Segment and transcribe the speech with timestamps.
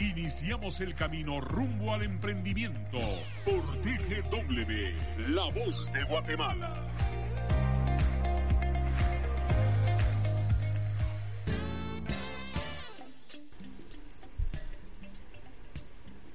[0.00, 2.98] Iniciamos el camino rumbo al emprendimiento
[3.44, 6.74] por TGW, La Voz de Guatemala.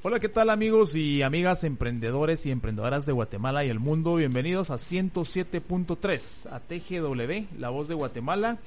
[0.04, 4.14] Hola, ¿qué tal amigos y amigas emprendedores y emprendedoras de Guatemala y el mundo?
[4.14, 8.60] Bienvenidos a 107.3, a TGW, La Voz de Guatemala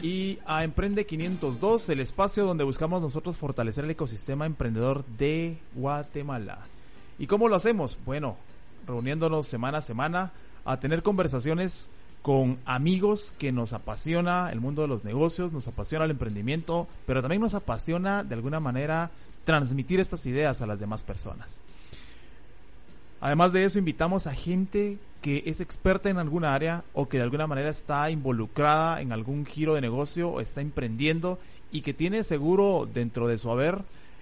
[0.00, 6.58] y a Emprende 502, el espacio donde buscamos nosotros fortalecer el ecosistema emprendedor de Guatemala.
[7.18, 7.98] ¿Y cómo lo hacemos?
[8.04, 8.36] Bueno,
[8.86, 10.32] reuniéndonos semana a semana
[10.64, 11.88] a tener conversaciones
[12.22, 17.20] con amigos que nos apasiona el mundo de los negocios, nos apasiona el emprendimiento, pero
[17.20, 19.10] también nos apasiona de alguna manera
[19.44, 21.60] transmitir estas ideas a las demás personas.
[23.24, 27.22] Además de eso, invitamos a gente que es experta en alguna área o que de
[27.22, 31.38] alguna manera está involucrada en algún giro de negocio o está emprendiendo
[31.72, 33.78] y que tiene seguro dentro de su haber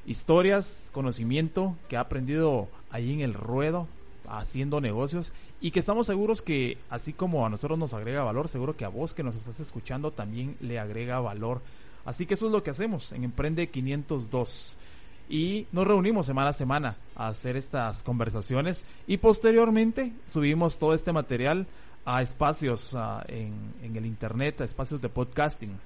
[0.06, 3.89] historias, conocimiento que ha aprendido allí en el ruedo
[4.28, 8.77] haciendo negocios y que estamos seguros que así como a nosotros nos agrega valor, seguro
[8.77, 11.61] que a vos que nos estás escuchando también le agrega valor.
[12.05, 14.79] Así que eso es lo que hacemos en Emprende 502
[15.28, 21.12] y nos reunimos semana a semana a hacer estas conversaciones y posteriormente subimos todo este
[21.12, 21.66] material
[22.05, 22.94] a espacios
[23.28, 25.78] en, en, el internet, a espacios de podcasting.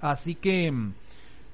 [0.00, 0.72] Así que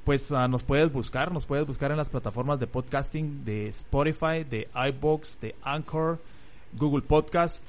[0.04, 4.68] pues nos puedes buscar, nos puedes buscar en las plataformas de podcasting de Spotify, de
[4.74, 6.18] iBox, de Anchor,
[6.72, 7.62] Google Podcast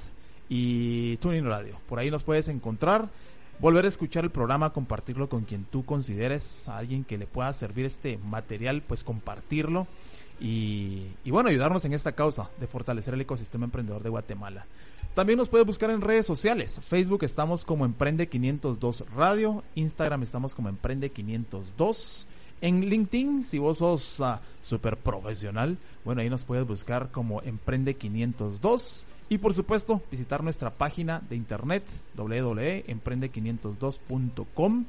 [0.48, 1.76] y Tuning Radio.
[1.86, 3.08] Por ahí nos puedes encontrar
[3.60, 7.52] volver a escuchar el programa, compartirlo con quien tú consideres a alguien que le pueda
[7.52, 9.86] servir este material, pues compartirlo
[10.40, 14.66] y, bueno, ayudarnos en esta causa de fortalecer el ecosistema emprendedor de Guatemala.
[15.14, 16.80] También nos puedes buscar en redes sociales.
[16.82, 22.26] Facebook estamos como Emprende 502 Radio, Instagram estamos como Emprende 502.
[22.62, 27.94] En LinkedIn, si vos sos uh, súper profesional, bueno, ahí nos puedes buscar como Emprende
[27.94, 31.84] 502 y por supuesto, visitar nuestra página de internet
[32.16, 34.84] www.emprende502.com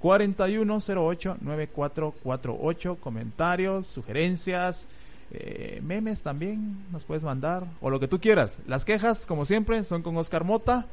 [0.01, 2.99] 4108-9448.
[2.99, 4.89] Comentarios, sugerencias,
[5.31, 7.65] eh, memes también nos puedes mandar.
[7.79, 8.59] O lo que tú quieras.
[8.67, 10.85] Las quejas, como siempre, son con Oscar Mota.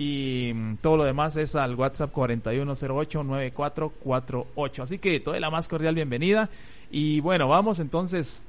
[0.00, 4.82] Y mm, todo lo demás es al WhatsApp 4108-9448.
[4.82, 6.48] Así que toda la más cordial bienvenida.
[6.90, 8.40] Y bueno, vamos entonces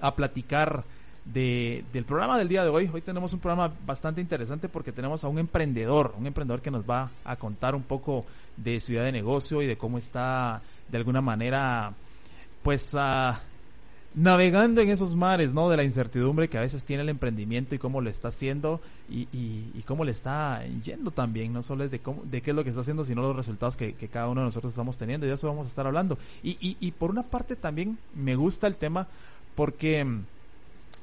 [0.00, 0.82] a platicar
[1.24, 2.90] de, del programa del día de hoy.
[2.92, 6.82] Hoy tenemos un programa bastante interesante porque tenemos a un emprendedor, un emprendedor que nos
[6.82, 10.98] va a contar un poco de su idea de negocio y de cómo está de
[10.98, 11.94] alguna manera
[12.64, 13.40] pues a
[14.14, 15.68] navegando en esos mares, ¿no?
[15.68, 18.80] De la incertidumbre que a veces tiene el emprendimiento y cómo lo está haciendo
[19.10, 22.62] y, cómo le está yendo también, no solo es de, cómo, de qué es lo
[22.62, 25.28] que está haciendo, sino los resultados que, que cada uno de nosotros estamos teniendo y
[25.28, 26.16] de eso vamos a estar hablando.
[26.42, 29.08] Y, y, y por una parte también me gusta el tema
[29.54, 30.24] porque mm,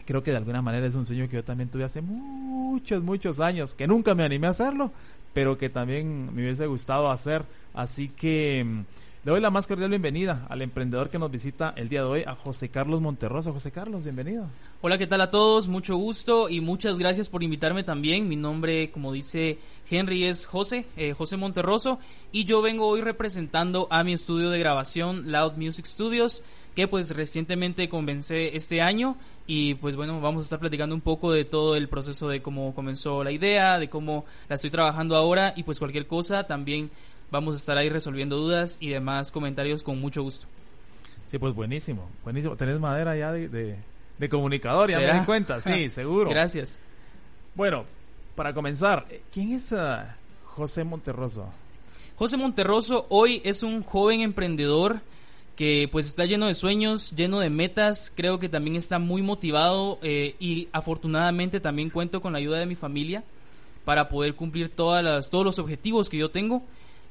[0.06, 3.40] creo que de alguna manera es un sueño que yo también tuve hace muchos, muchos
[3.40, 4.92] años, que nunca me animé a hacerlo,
[5.34, 7.44] pero que también me hubiese gustado hacer.
[7.74, 8.82] Así que mm,
[9.24, 12.24] le doy la más cordial bienvenida al emprendedor que nos visita el día de hoy,
[12.26, 13.54] a José Carlos Monterroso.
[13.54, 14.48] José Carlos, bienvenido.
[14.82, 15.68] Hola, ¿qué tal a todos?
[15.68, 18.28] Mucho gusto y muchas gracias por invitarme también.
[18.28, 19.60] Mi nombre, como dice
[19.92, 22.00] Henry, es José, eh, José Monterroso,
[22.32, 26.42] y yo vengo hoy representando a mi estudio de grabación, Loud Music Studios,
[26.74, 31.32] que pues recientemente comencé este año y pues bueno, vamos a estar platicando un poco
[31.32, 35.54] de todo el proceso de cómo comenzó la idea, de cómo la estoy trabajando ahora
[35.56, 36.90] y pues cualquier cosa también
[37.32, 40.48] Vamos a estar ahí resolviendo dudas y demás comentarios con mucho gusto.
[41.30, 42.56] Sí, pues buenísimo, buenísimo.
[42.58, 43.78] ¿Tenés madera ya de,
[44.22, 45.20] de comunicador, ya me ¿Será?
[45.20, 46.30] di cuenta, sí, seguro.
[46.30, 46.78] Gracias.
[47.56, 47.86] Bueno,
[48.36, 51.48] para comenzar, ¿quién es ah, José Monterroso?
[52.16, 55.02] José Monterroso hoy es un joven emprendedor
[55.56, 59.98] que pues está lleno de sueños, lleno de metas, creo que también está muy motivado
[60.04, 63.24] eh, y afortunadamente también cuento con la ayuda de mi familia
[63.86, 66.64] para poder cumplir todas las, todos los objetivos que yo tengo.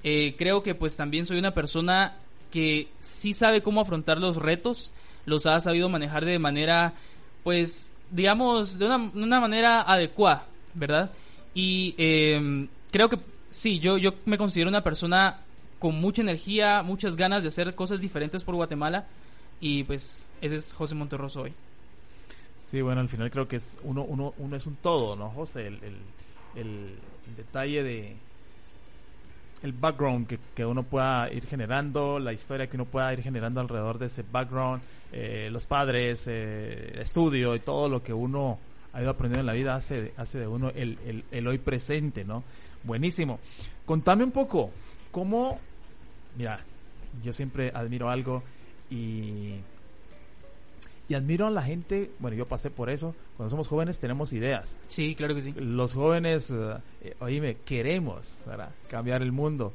[0.02, 2.16] Eh, creo que pues también soy una persona
[2.50, 4.92] que sí sabe cómo afrontar los retos,
[5.26, 6.94] los ha sabido manejar de manera
[7.44, 11.10] pues digamos de una, una manera adecuada, ¿verdad?
[11.54, 13.18] Y eh, creo que
[13.50, 15.40] sí, yo, yo me considero una persona
[15.78, 19.06] con mucha energía, muchas ganas de hacer cosas diferentes por Guatemala.
[19.60, 21.52] Y pues ese es José Monterroso hoy.
[22.60, 25.66] Sí, bueno, al final creo que es uno, uno, uno es un todo, ¿no, José?
[25.66, 25.98] El-
[26.56, 26.94] el
[27.36, 28.16] detalle de
[29.62, 33.60] el background que, que uno pueda ir generando, la historia que uno pueda ir generando
[33.60, 38.58] alrededor de ese background, eh, los padres, eh, estudio y todo lo que uno
[38.92, 42.24] ha ido aprendiendo en la vida hace, hace de uno el, el, el hoy presente,
[42.24, 42.42] ¿no?
[42.82, 43.38] Buenísimo.
[43.84, 44.70] Contame un poco,
[45.10, 45.58] ¿cómo,
[46.36, 46.60] mira,
[47.22, 48.42] yo siempre admiro algo
[48.90, 49.56] y
[51.10, 54.76] y admiro a la gente, bueno, yo pasé por eso, cuando somos jóvenes tenemos ideas.
[54.86, 55.52] Sí, claro que sí.
[55.56, 58.70] Los jóvenes, eh, eh, oíme, queremos ¿verdad?
[58.88, 59.72] cambiar el mundo.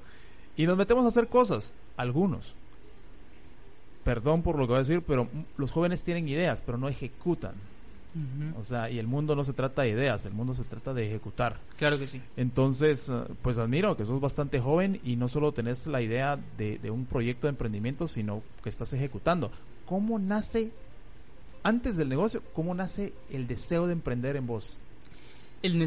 [0.56, 2.56] Y nos metemos a hacer cosas, algunos.
[4.06, 5.28] Perdón por lo que voy a decir, pero
[5.58, 7.56] los jóvenes tienen ideas, pero no ejecutan.
[8.58, 11.06] O sea, y el mundo no se trata de ideas, el mundo se trata de
[11.06, 11.60] ejecutar.
[11.76, 12.22] Claro que sí.
[12.38, 16.80] Entonces, eh, pues admiro que sos bastante joven y no solo tenés la idea de,
[16.80, 19.52] de un proyecto de emprendimiento, sino que estás ejecutando.
[19.86, 20.72] ¿Cómo nace,
[21.66, 24.78] antes del negocio, cómo nace el deseo de emprender en vos?
[25.64, 25.80] El,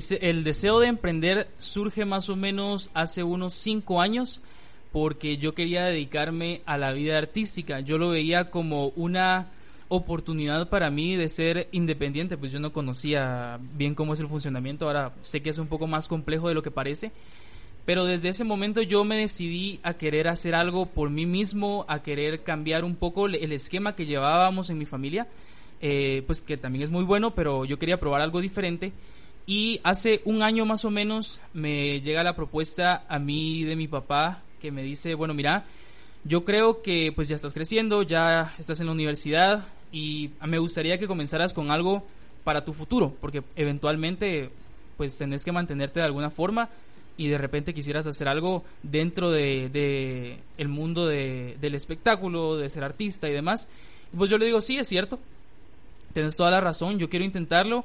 [0.42, 4.40] deseo de emprender surge más o menos hace unos cinco años
[4.90, 7.78] porque yo quería dedicarme a la vida artística.
[7.78, 9.52] Yo lo veía como una
[9.86, 14.86] oportunidad para mí de ser independiente, pues yo no conocía bien cómo es el funcionamiento,
[14.86, 17.12] ahora sé que es un poco más complejo de lo que parece,
[17.86, 22.02] pero desde ese momento yo me decidí a querer hacer algo por mí mismo, a
[22.02, 25.28] querer cambiar un poco el esquema que llevábamos en mi familia,
[25.80, 28.92] eh, pues que también es muy bueno, pero yo quería probar algo diferente.
[29.46, 33.88] Y hace un año más o menos me llega la propuesta a mí de mi
[33.88, 35.64] papá que me dice, bueno, mira,
[36.24, 40.98] yo creo que pues ya estás creciendo, ya estás en la universidad y me gustaría
[40.98, 42.04] que comenzaras con algo
[42.44, 44.50] para tu futuro, porque eventualmente
[44.98, 46.68] pues tenés que mantenerte de alguna forma
[47.16, 52.68] y de repente quisieras hacer algo dentro de, de el mundo de- del espectáculo, de
[52.68, 53.68] ser artista y demás.
[54.16, 55.18] Pues yo le digo, sí, es cierto,
[56.12, 57.84] tienes toda la razón, yo quiero intentarlo.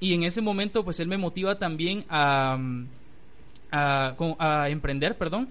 [0.00, 2.58] Y en ese momento, pues él me motiva también a,
[3.70, 5.48] a, emprender, perdón.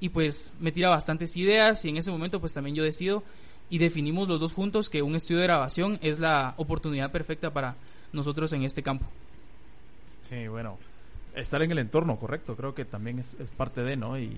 [0.00, 3.22] Y pues me tira bastantes ideas y en ese momento pues también yo decido
[3.70, 7.76] y definimos los dos juntos que un estudio de grabación es la oportunidad perfecta para
[8.12, 9.06] nosotros en este campo.
[10.28, 10.78] Sí, bueno,
[11.34, 14.18] estar en el entorno, correcto, creo que también es, parte de, ¿no?
[14.18, 14.36] Y,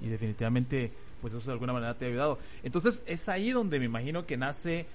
[0.00, 0.90] y- definitivamente,
[1.20, 2.38] pues eso de alguna manera te ha ayudado.
[2.62, 4.86] Entonces, es ahí donde me imagino que nace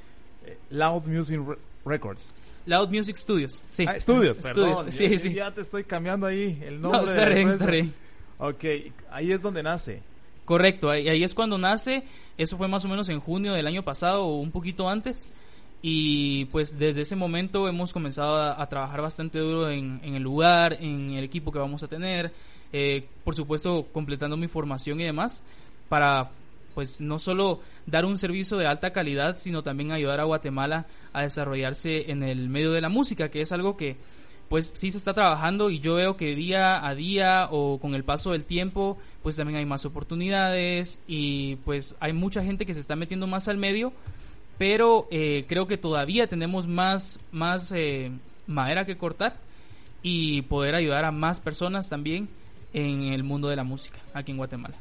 [0.69, 2.33] Loud Music Re- Records.
[2.65, 3.85] Loud Music Studios, sí.
[3.87, 4.87] Ah, estudios, perdón.
[4.87, 5.33] Estudios, sí, ya, sí.
[5.33, 7.11] ya te estoy cambiando ahí el No, nombre.
[7.11, 7.53] está bien, empresa.
[7.63, 7.93] está bien.
[8.39, 10.01] Ok, ahí es donde nace.
[10.45, 12.03] Correcto, ahí, ahí es cuando nace,
[12.37, 15.29] eso fue más o menos en junio del año pasado o un poquito antes
[15.81, 20.23] y pues desde ese momento hemos comenzado a, a trabajar bastante duro en, en el
[20.23, 22.31] lugar, en el equipo que vamos a tener,
[22.71, 25.43] eh, por supuesto completando mi formación y demás
[25.89, 26.31] para
[26.73, 31.21] pues no solo dar un servicio de alta calidad, sino también ayudar a Guatemala a
[31.21, 33.97] desarrollarse en el medio de la música, que es algo que
[34.49, 38.03] pues sí se está trabajando y yo veo que día a día o con el
[38.03, 42.79] paso del tiempo pues también hay más oportunidades y pues hay mucha gente que se
[42.79, 43.93] está metiendo más al medio
[44.59, 48.11] pero eh, creo que todavía tenemos más más eh,
[48.45, 49.37] madera que cortar
[50.03, 52.29] y poder ayudar a más personas también
[52.73, 54.75] en el mundo de la música aquí en Guatemala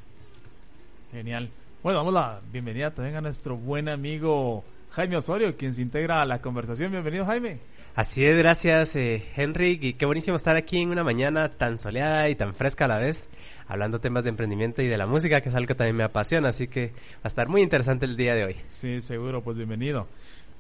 [1.13, 1.51] Genial.
[1.83, 4.63] Bueno, damos la bienvenida también a nuestro buen amigo
[4.93, 6.93] Jaime Osorio, quien se integra a la conversación.
[6.93, 7.59] Bienvenido, Jaime.
[7.97, 12.29] Así es, gracias eh, Henry, y qué buenísimo estar aquí en una mañana tan soleada
[12.29, 13.29] y tan fresca a la vez,
[13.67, 16.51] hablando temas de emprendimiento y de la música, que es algo que también me apasiona,
[16.51, 18.57] así que va a estar muy interesante el día de hoy.
[18.69, 20.07] Sí, seguro, pues bienvenido.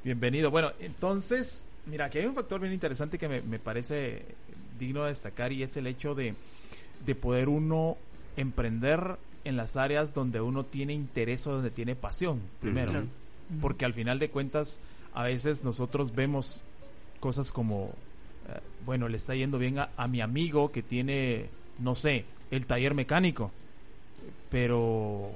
[0.02, 0.50] Bienvenido.
[0.50, 4.24] Bueno, entonces, mira, aquí hay un factor bien interesante que me, me parece
[4.76, 6.34] digno de destacar y es el hecho de,
[7.06, 7.96] de poder uno
[8.36, 12.90] emprender en las áreas donde uno tiene interés o donde tiene pasión, primero.
[12.90, 13.06] Claro.
[13.60, 14.80] Porque al final de cuentas,
[15.14, 16.62] a veces nosotros vemos
[17.20, 17.90] cosas como,
[18.48, 22.66] eh, bueno, le está yendo bien a, a mi amigo que tiene, no sé, el
[22.66, 23.50] taller mecánico,
[24.50, 25.30] pero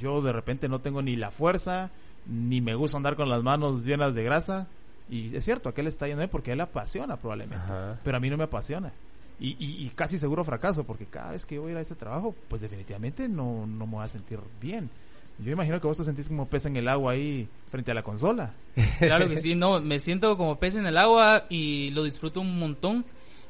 [0.00, 1.90] yo de repente no tengo ni la fuerza,
[2.26, 4.68] ni me gusta andar con las manos llenas de grasa,
[5.10, 7.64] Y es cierto, aquel está yendo ahí porque a él le apasiona probablemente.
[7.64, 7.98] Ajá.
[8.04, 8.92] Pero a mí no me apasiona.
[9.42, 12.34] Y, y, casi seguro fracaso, porque cada vez que voy a ir a ese trabajo,
[12.48, 14.90] pues definitivamente no, no me voy a sentir bien.
[15.38, 18.02] Yo imagino que vos te sentís como pez en el agua ahí frente a la
[18.02, 18.52] consola.
[18.98, 22.58] Claro que sí, no, me siento como pez en el agua y lo disfruto un
[22.58, 23.06] montón.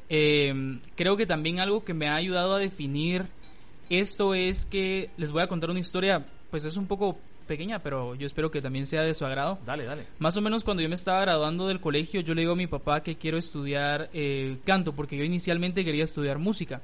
[0.07, 3.27] Eh, creo que también algo que me ha ayudado a definir
[3.89, 7.17] esto es que les voy a contar una historia, pues es un poco
[7.51, 9.59] pequeña, pero yo espero que también sea de su agrado.
[9.65, 10.05] Dale, dale.
[10.19, 12.67] Más o menos cuando yo me estaba graduando del colegio, yo le digo a mi
[12.67, 16.81] papá que quiero estudiar eh, canto, porque yo inicialmente quería estudiar música.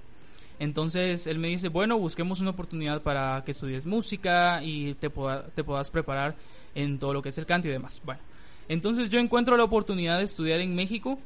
[0.59, 5.43] Entonces él me dice, bueno, busquemos una oportunidad para que estudies música y te, pueda-
[5.55, 6.35] te puedas preparar
[6.75, 8.01] en todo lo que es el canto y demás.
[8.03, 8.19] Bueno,
[8.67, 11.19] entonces yo encuentro la oportunidad de estudiar en México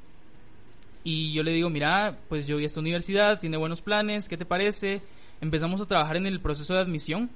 [1.03, 4.45] y yo le digo, mira, pues yo vi esta universidad, tiene buenos planes, ¿qué te
[4.45, 5.01] parece?
[5.41, 7.29] Empezamos a trabajar en el proceso de admisión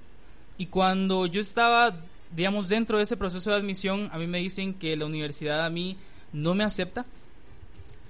[0.57, 1.95] y cuando yo estaba,
[2.35, 5.69] digamos, dentro de ese proceso de admisión, a mí me dicen que la universidad a
[5.69, 5.97] mí
[6.33, 7.05] no me acepta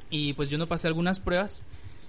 [0.09, 1.65] y pues yo no pasé algunas pruebas.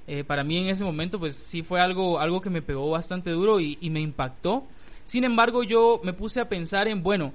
[0.09, 3.31] Eh, para mí en ese momento pues sí fue algo, algo que me pegó bastante
[3.31, 4.65] duro y, y me impactó.
[5.05, 7.33] Sin embargo yo me puse a pensar en, bueno,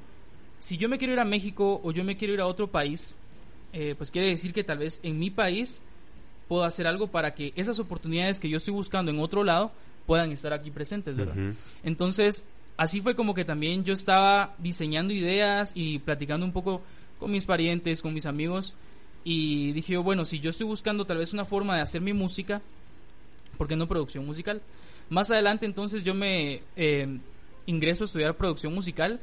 [0.60, 3.17] si yo me quiero ir a México o yo me quiero ir a otro país,
[3.74, 5.81] eh, pues quiere decir que tal vez en mi país
[6.48, 9.72] puedo hacer algo para que esas oportunidades que yo estoy buscando en otro lado
[10.05, 11.36] puedan estar aquí presentes, ¿verdad?
[11.36, 11.55] Ujú.
[11.84, 12.43] Entonces,
[12.81, 16.81] así fue como que también yo estaba diseñando ideas y platicando un poco
[17.19, 18.73] con mis parientes, con mis amigos.
[19.23, 22.59] Y dije, bueno, si yo estoy buscando tal vez una forma de hacer mi música,
[23.55, 24.63] ¿por qué no producción musical?
[25.09, 27.19] Más adelante entonces yo me eh,
[27.67, 29.19] ingreso a estudiar producción musical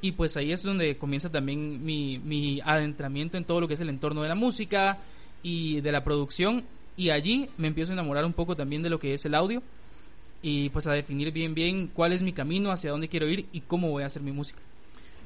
[0.00, 3.80] y pues ahí es donde comienza también mi, mi adentramiento en todo lo que es
[3.82, 4.96] el entorno de la música
[5.42, 6.64] y de la producción
[6.96, 9.62] y allí me empiezo a enamorar un poco también de lo que es el audio
[10.42, 13.60] y pues a definir bien bien cuál es mi camino, hacia dónde quiero ir y
[13.62, 14.60] cómo voy a hacer mi música.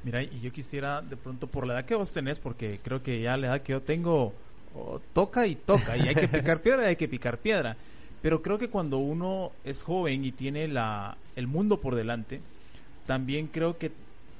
[0.04, 3.20] Mira, y yo quisiera de pronto por la edad que vos tenés, porque creo que
[3.20, 4.32] ya la edad que yo tengo
[5.12, 7.76] toca y toca, y hay que picar piedra y hay que picar piedra.
[8.23, 12.40] Pero creo que cuando uno es joven y tiene la, el mundo por delante,
[13.06, 13.92] también creo que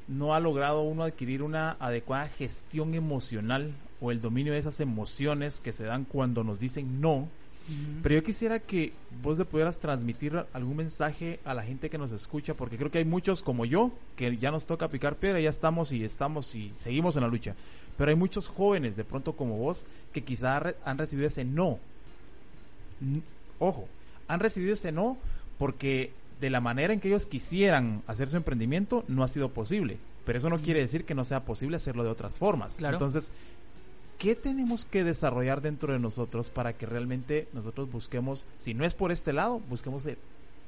[0.09, 5.61] no ha logrado uno adquirir una adecuada gestión emocional o el dominio de esas emociones
[5.61, 7.29] que se dan cuando nos dicen no.
[8.03, 8.93] Pero yo quisiera que
[9.23, 12.99] vos le pudieras transmitir algún mensaje a la gente que nos escucha, porque creo que
[12.99, 16.73] hay muchos como yo, que ya nos toca picar piedra, ya estamos y estamos y
[16.77, 17.55] seguimos en la lucha.
[17.99, 21.79] Pero hay muchos jóvenes, de pronto como vos, que quizá han recibido ese no.
[23.59, 23.89] Ojo,
[24.29, 25.17] han recibido ese no
[25.59, 29.99] porque de la manera en que ellos quisieran hacer su emprendimiento no ha sido posible.
[30.25, 32.75] Pero eso no quiere decir que no sea posible hacerlo de otras formas.
[32.75, 32.97] Claro.
[32.97, 33.31] Entonces,
[34.19, 38.95] ¿qué tenemos que desarrollar dentro de nosotros para que realmente nosotros busquemos, si no es
[38.95, 40.05] por este lado, busquemos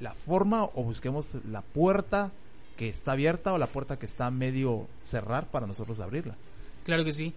[0.00, 2.32] la forma o busquemos la puerta
[2.76, 6.36] que está abierta o la puerta que está medio cerrar para nosotros abrirla?
[6.84, 7.34] Claro que sí.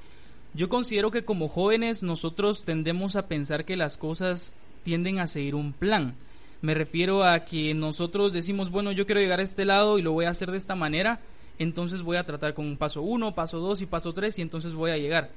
[0.53, 4.53] Yo considero que como jóvenes nosotros tendemos a pensar que las cosas
[4.83, 6.15] tienden a seguir un plan.
[6.61, 10.11] Me refiero a que nosotros decimos, bueno, yo quiero llegar a este lado y lo
[10.11, 11.21] voy a hacer de esta manera,
[11.57, 14.91] entonces voy a tratar con paso 1, paso 2 y paso 3 y entonces voy
[14.91, 15.31] a llegar.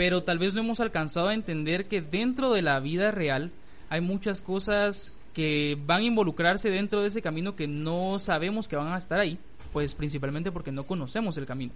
[0.00, 3.52] Pero tal vez no hemos alcanzado a entender que dentro de la vida real
[3.90, 8.76] hay muchas cosas que van a involucrarse dentro de ese camino que no sabemos que
[8.76, 9.38] van a estar ahí,
[9.74, 11.74] pues principalmente porque no conocemos el camino.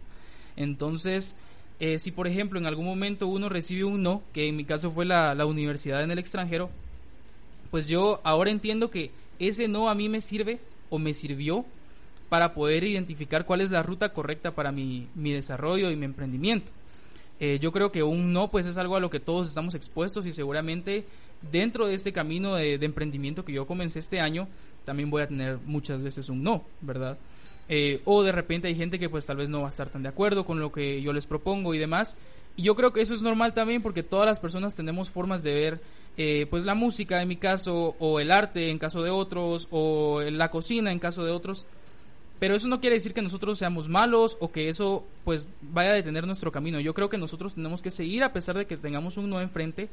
[0.56, 1.36] Entonces,
[1.80, 4.90] eh, si por ejemplo en algún momento uno recibe un no, que en mi caso
[4.90, 6.70] fue la, la universidad en el extranjero,
[7.70, 11.66] pues yo ahora entiendo que ese no a mí me sirve o me sirvió
[12.30, 16.72] para poder identificar cuál es la ruta correcta para mi, mi desarrollo y mi emprendimiento.
[17.40, 20.24] Eh, yo creo que un no pues es algo a lo que todos estamos expuestos
[20.26, 21.04] y seguramente
[21.50, 24.48] dentro de este camino de, emprendimiento que yo comencé este año
[24.84, 27.18] también voy a tener muchas veces un no, ¿verdad?
[27.68, 30.02] Eh, o de repente hay gente que pues tal vez no va a estar tan
[30.02, 32.16] de acuerdo con lo que yo les propongo y demás.
[32.56, 35.54] Y yo creo que eso es normal también porque todas las personas tenemos formas de
[35.54, 35.80] ver
[36.16, 40.20] eh, pues la música en mi caso o el arte en caso de otros o
[40.20, 41.66] la cocina en caso de otros.
[42.44, 45.94] Pero eso no quiere decir que nosotros seamos malos o que eso pues vaya a
[45.94, 46.78] detener nuestro camino.
[46.78, 49.88] Yo creo que nosotros tenemos que seguir a pesar de que tengamos un no enfrente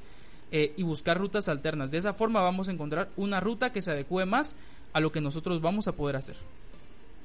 [0.51, 1.91] eh, y buscar rutas alternas.
[1.91, 4.57] De esa forma vamos a encontrar una ruta que se adecue más
[4.91, 6.35] a lo que nosotros vamos a poder hacer.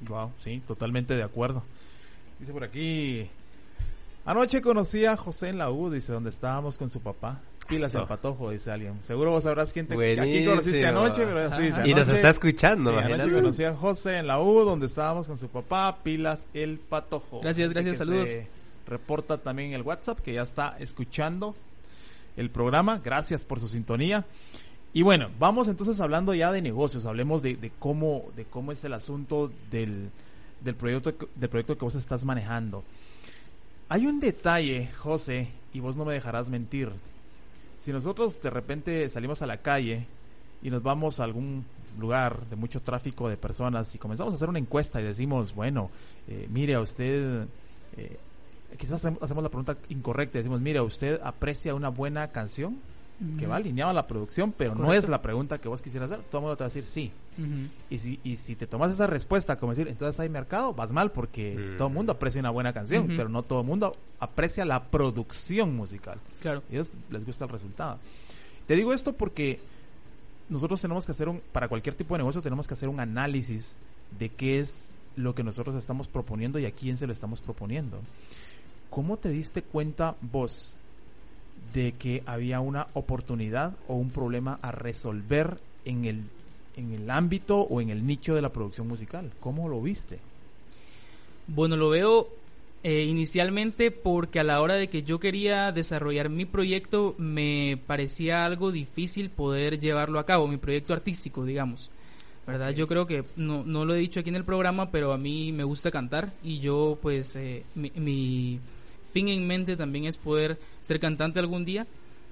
[0.07, 1.61] Wow, sí, totalmente de acuerdo.
[2.39, 3.29] Dice por aquí.
[4.23, 7.41] Anoche conocí a José en la U, dice, donde estábamos con su papá.
[7.67, 9.01] Pilas el patojo, dice alguien.
[9.03, 12.29] Seguro vos sabrás quién te aquí conociste anoche, pero sí, dice, Y nos anoche- está
[12.29, 16.47] escuchando, Sí, anoche conocí a José en la U, donde estábamos con su papá, Pilas
[16.53, 17.41] el Patojo.
[17.41, 18.29] Gracias, gracias, que saludos.
[18.29, 18.47] se
[18.87, 21.55] Reporta también en el WhatsApp que ya está escuchando
[22.37, 23.01] el programa.
[23.03, 24.25] Gracias por su sintonía.
[24.93, 27.05] Y bueno, vamos entonces hablando ya de negocios.
[27.05, 30.09] Hablemos de, de cómo, de cómo es el asunto del,
[30.61, 32.83] del proyecto, que- del proyecto que vos estás manejando.
[33.89, 36.89] Hay un detalle, José, y vos no me dejarás mentir.
[37.79, 40.07] Si nosotros de repente salimos a la calle
[40.61, 41.65] y nos vamos a algún
[41.99, 45.89] lugar de mucho tráfico de personas y comenzamos a hacer una encuesta y decimos, bueno,
[46.27, 47.47] eh, mire a usted,
[47.97, 48.17] eh,
[48.77, 52.77] quizás hacemos la pregunta incorrecta, decimos, mire, ¿usted aprecia una buena canción?
[53.39, 56.23] que va alineado a la producción, pero no es la pregunta que vos quisieras hacer.
[56.25, 57.11] Todo el mundo te va a decir sí.
[57.89, 61.11] Y, si, y si te tomas esa respuesta como decir, entonces hay mercado, vas mal
[61.11, 64.83] porque todo el mundo aprecia una buena canción, pero no todo el mundo aprecia la
[64.85, 66.19] producción musical.
[66.41, 66.63] Claro.
[66.69, 67.99] Y ellos les gusta el resultado.
[68.65, 69.59] Te digo esto porque
[70.49, 73.77] nosotros tenemos que hacer un, para cualquier tipo de negocio tenemos que hacer un análisis
[74.17, 77.99] de qué es lo que nosotros estamos proponiendo y a quién se lo estamos proponiendo.
[78.89, 80.75] ¿Cómo te diste cuenta vos
[81.73, 86.23] de que había una oportunidad o un problema a resolver en el,
[86.77, 89.31] en el ámbito o en el nicho de la producción musical.
[89.39, 90.19] ¿Cómo lo viste?
[91.47, 92.29] Bueno, lo veo
[92.83, 98.45] eh, inicialmente porque a la hora de que yo quería desarrollar mi proyecto me parecía
[98.45, 101.89] algo difícil poder llevarlo a cabo, mi proyecto artístico, digamos.
[102.45, 102.69] ¿verdad?
[102.69, 105.51] Yo creo que no, no lo he dicho aquí en el programa, pero a mí
[105.51, 108.61] me gusta cantar y yo pues eh, mi
[109.11, 111.85] fin en mente también es poder ser cantante algún día.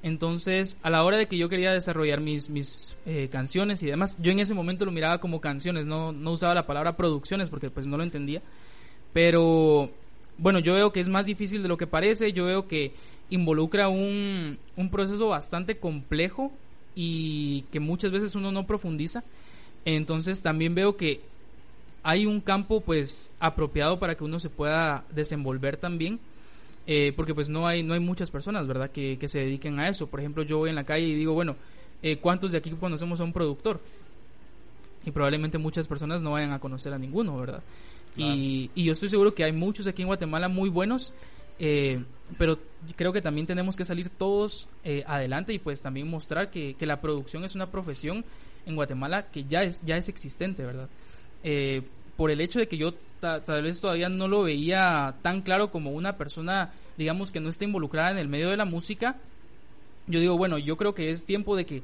[0.05, 4.19] Entonces, a la hora de que yo quería desarrollar mis, mis eh, canciones y demás,
[4.21, 7.71] yo en ese momento lo miraba como canciones, no, no usaba la palabra producciones porque
[7.71, 8.43] pues no lo entendía.
[9.13, 9.89] Pero
[10.37, 12.93] bueno, yo veo que es más difícil de lo que parece, yo veo que
[13.31, 16.51] involucra un, un proceso bastante complejo
[16.93, 19.23] y que muchas veces uno no profundiza.
[19.85, 21.21] Entonces también veo que
[22.03, 26.19] hay un campo pues apropiado para que uno se pueda desenvolver también
[26.87, 30.07] eh, porque pues no hay, no hay muchas personas, ¿verdad?, que, se dediquen a eso.
[30.07, 31.55] Por ejemplo, yo voy en la calle y digo, bueno,
[32.03, 33.79] eh, ¿cuántos de aquí conocemos a un productor?
[35.05, 37.63] Y probablemente muchas personas no vayan a conocer a ninguno, ¿verdad?
[38.17, 41.13] Y, y, yo estoy seguro que hay muchos aquí en Guatemala muy buenos,
[41.59, 42.01] eh,
[42.37, 42.57] pero
[42.95, 44.69] creo que también tenemos que salir todos
[45.05, 48.23] adelante y pues también mostrar que, que, la producción es una profesión
[48.65, 50.87] en Guatemala que ya es, ya es existente, ¿verdad?
[52.17, 55.91] Por el hecho de que yo tal vez todavía no lo veía tan claro como
[55.91, 59.17] una persona, digamos, que no está involucrada en el medio de la música,
[60.07, 61.81] yo digo, bueno, yo creo que es tiempo de que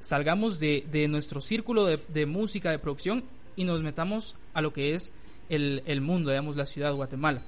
[0.00, 3.24] salgamos de, de nuestro círculo de, de, música, de producción,
[3.56, 5.12] y nos metamos a lo que es
[5.50, 7.42] el, el mundo, digamos, la ciudad de Guatemala,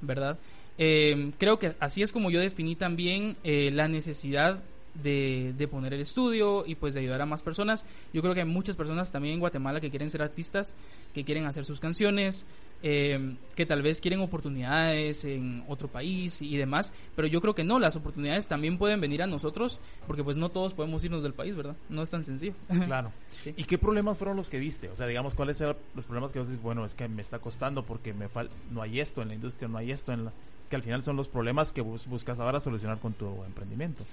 [0.00, 0.38] ¿verdad?
[0.78, 4.62] Eh, creo que así es como yo definí también eh, la necesidad
[4.94, 7.86] de, de, poner el estudio y pues de ayudar a más personas.
[8.12, 10.74] Yo creo que hay muchas personas también en Guatemala que quieren ser artistas,
[11.14, 12.46] que quieren hacer sus canciones,
[12.84, 17.62] eh, que tal vez quieren oportunidades en otro país y demás, pero yo creo que
[17.62, 21.32] no, las oportunidades también pueden venir a nosotros porque pues no todos podemos irnos del
[21.32, 21.76] país, ¿verdad?
[21.88, 22.54] No es tan sencillo.
[22.92, 23.12] Claro.
[23.56, 24.88] ¿Y qué problemas fueron los que viste?
[24.88, 27.38] O sea, digamos, ¿cuáles eran los problemas que vos dices, bueno, es que me está
[27.38, 30.32] costando porque me fal no hay esto en la industria, no hay esto en la...
[30.68, 34.04] que al final son los problemas que vos buscas ahora solucionar con tu emprendimiento?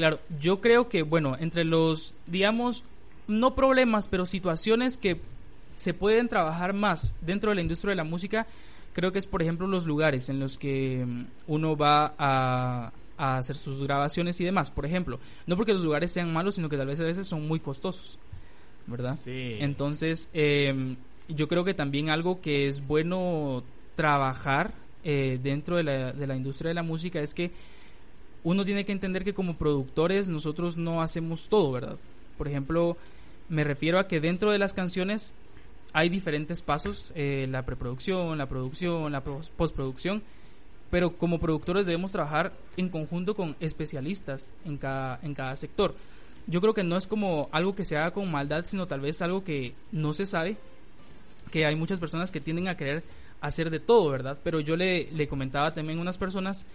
[0.00, 2.84] Claro, yo creo que, bueno, entre los, digamos,
[3.28, 5.20] no problemas, pero situaciones que
[5.76, 8.46] se pueden trabajar más dentro de la industria de la música,
[8.94, 13.56] creo que es, por ejemplo, los lugares en los que mm, uno va a, hacer
[13.56, 14.70] sus grabaciones y demás.
[14.70, 17.46] Por ejemplo, no porque los lugares sean malos, sino que tal vez a veces son
[17.46, 18.18] muy costosos,
[18.86, 19.18] ¿verdad?
[19.22, 19.58] Sí.
[19.60, 20.96] Entonces, em,
[21.28, 23.64] yo creo que también algo que es bueno
[23.96, 24.72] trabajar
[25.04, 27.50] eh, dentro de la, de la industria de la música es que
[28.44, 31.96] uno tiene que entender que como productores nosotros no hacemos todo, ¿verdad?
[32.38, 32.96] Por ejemplo,
[33.48, 35.34] me refiero a que dentro de las canciones
[35.92, 40.22] hay diferentes pasos, eh, la preproducción, la producción, la postproducción,
[40.90, 45.94] pero como productores debemos trabajar en conjunto con especialistas en cada, en cada sector.
[46.46, 49.20] Yo creo que no es como algo que se haga con maldad, sino tal vez
[49.22, 50.56] algo que no se sabe,
[51.50, 53.04] que hay muchas personas que tienden a querer
[53.40, 54.38] hacer de todo, ¿verdad?
[54.42, 56.66] Pero yo le, le comentaba también a unas personas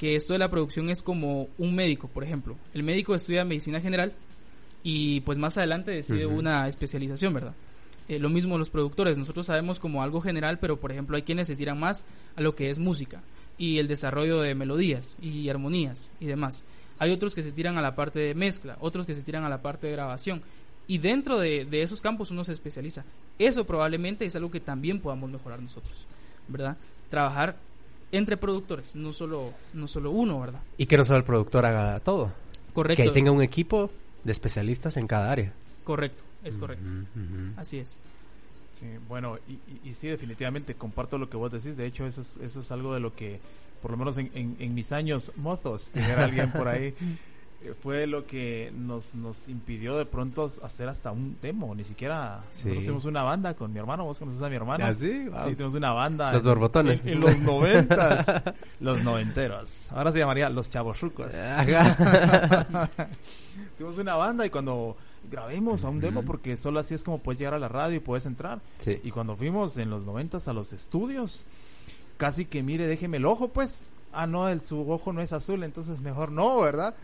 [0.00, 2.56] que esto de la producción es como un médico, por ejemplo.
[2.72, 4.14] El médico estudia medicina general
[4.82, 7.52] y pues más adelante decide una especialización, ¿verdad?
[8.08, 11.48] Eh, lo mismo los productores, nosotros sabemos como algo general, pero por ejemplo hay quienes
[11.48, 13.20] se tiran más a lo que es música
[13.58, 16.64] y el desarrollo de melodías y armonías y demás.
[16.98, 19.50] Hay otros que se tiran a la parte de mezcla, otros que se tiran a
[19.50, 20.40] la parte de grabación.
[20.86, 23.04] Y dentro de, de esos campos uno se especializa.
[23.38, 26.06] Eso probablemente es algo que también podamos mejorar nosotros,
[26.48, 26.78] ¿verdad?
[27.10, 27.58] Trabajar
[28.12, 30.60] entre productores, no solo, no solo uno, ¿verdad?
[30.76, 32.32] Y que no solo el productor haga todo.
[32.72, 33.02] Correcto.
[33.02, 33.90] Que tenga un equipo
[34.24, 35.52] de especialistas en cada área.
[35.84, 36.90] Correcto, es correcto.
[37.56, 38.00] Así es.
[38.72, 41.76] Sí, bueno, y, y, sí, definitivamente comparto lo que vos decís.
[41.76, 43.40] De hecho, eso es, eso es algo de lo que,
[43.82, 46.94] por lo menos en, en, mis años mozos, tener alguien por ahí,
[47.82, 52.64] fue lo que nos, nos impidió de pronto hacer hasta un demo, ni siquiera Sí.
[52.64, 54.84] nosotros tuvimos una banda con mi hermano, vos conoces a mi hermano.
[54.86, 55.28] ¿Ah, sí?
[55.28, 55.44] Wow.
[55.44, 56.32] Sí, tenemos una banda.
[56.32, 57.02] Los en- borbotones.
[57.04, 58.26] En, en los noventas.
[58.80, 59.90] los noventeros.
[59.90, 62.88] Ahora se llamaría Los Chavos Ajá.
[63.78, 64.96] Tuvimos una banda y cuando
[65.30, 68.00] grabemos a un demo, porque solo así es como puedes llegar a la radio y
[68.00, 68.60] puedes entrar.
[68.78, 68.98] Sí.
[69.04, 71.44] Y cuando fuimos en los noventas a los estudios,
[72.16, 73.82] casi que mire, déjeme el ojo, pues.
[74.12, 76.96] Ah, no, el, su ojo no es azul, entonces mejor no, ¿verdad?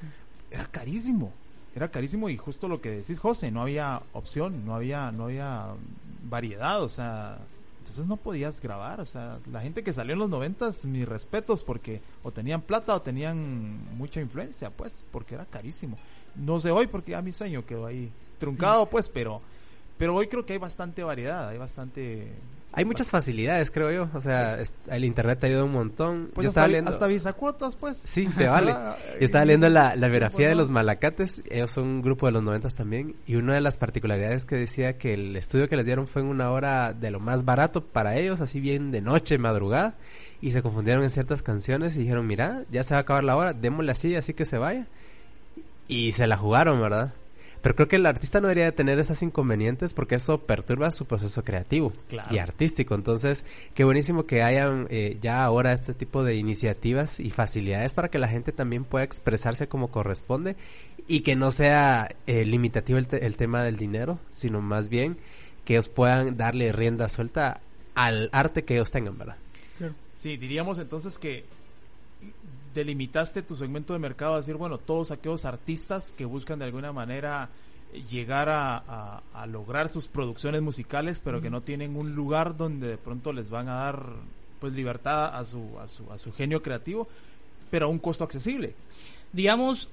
[0.51, 1.33] Era carísimo.
[1.75, 5.75] Era carísimo y justo lo que decís, José, no había opción, no había, no había
[6.23, 7.39] variedad, o sea,
[7.81, 11.63] entonces no podías grabar, o sea, la gente que salió en los noventas, mis respetos,
[11.63, 15.97] porque o tenían plata o tenían mucha influencia, pues, porque era carísimo.
[16.35, 19.41] No sé hoy porque ya mi sueño quedó ahí truncado, pues, pero,
[19.99, 22.33] pero hoy creo que hay bastante variedad, hay bastante...
[22.73, 24.11] Hay muchas facilidades, creo yo.
[24.13, 26.31] O sea, el internet te ayuda un montón.
[26.35, 26.91] Pues yo hasta, estaba leyendo...
[26.91, 27.97] hasta bisacuotas, pues.
[27.97, 28.73] Sí, se vale.
[29.19, 31.41] Yo estaba leyendo la, la biografía de los Malacates.
[31.51, 33.17] Ellos son un grupo de los noventas también.
[33.27, 36.29] Y una de las particularidades que decía que el estudio que les dieron fue en
[36.29, 39.95] una hora de lo más barato para ellos, así bien de noche, madrugada.
[40.43, 43.37] Y se confundieron en ciertas canciones y dijeron, mira, ya se va a acabar la
[43.37, 44.87] hora, démosle así, así que se vaya.
[45.89, 47.15] Y se la jugaron, ¿verdad?
[47.63, 51.05] Pero creo que el artista no debería de tener esas inconvenientes porque eso perturba su
[51.07, 52.35] proceso creativo Claro.
[52.35, 52.95] y artístico.
[52.95, 58.09] Entonces, qué buenísimo que hayan eh, ya ahora este tipo de iniciativas y facilidades para
[58.09, 60.57] que la gente también pueda expresarse como corresponde
[61.09, 65.17] y que no sea eh, limitativo el, te- el tema del dinero, sino más bien
[65.65, 67.61] que ellos puedan darle rienda suelta
[67.95, 69.37] al arte que ellos tengan, ¿verdad?
[70.15, 71.45] Sí, diríamos entonces que
[72.81, 76.93] delimitaste tu segmento de mercado a decir, bueno, todos aquellos artistas que buscan de alguna
[76.93, 77.49] manera
[78.11, 82.89] llegar a, a- a lograr sus producciones musicales, pero que no tienen un lugar donde
[82.89, 84.07] de pronto les van a dar
[84.61, 87.09] pues libertad a su, a su, a su genio creativo,
[87.71, 88.75] pero a un costo accesible.
[89.33, 89.89] digamos,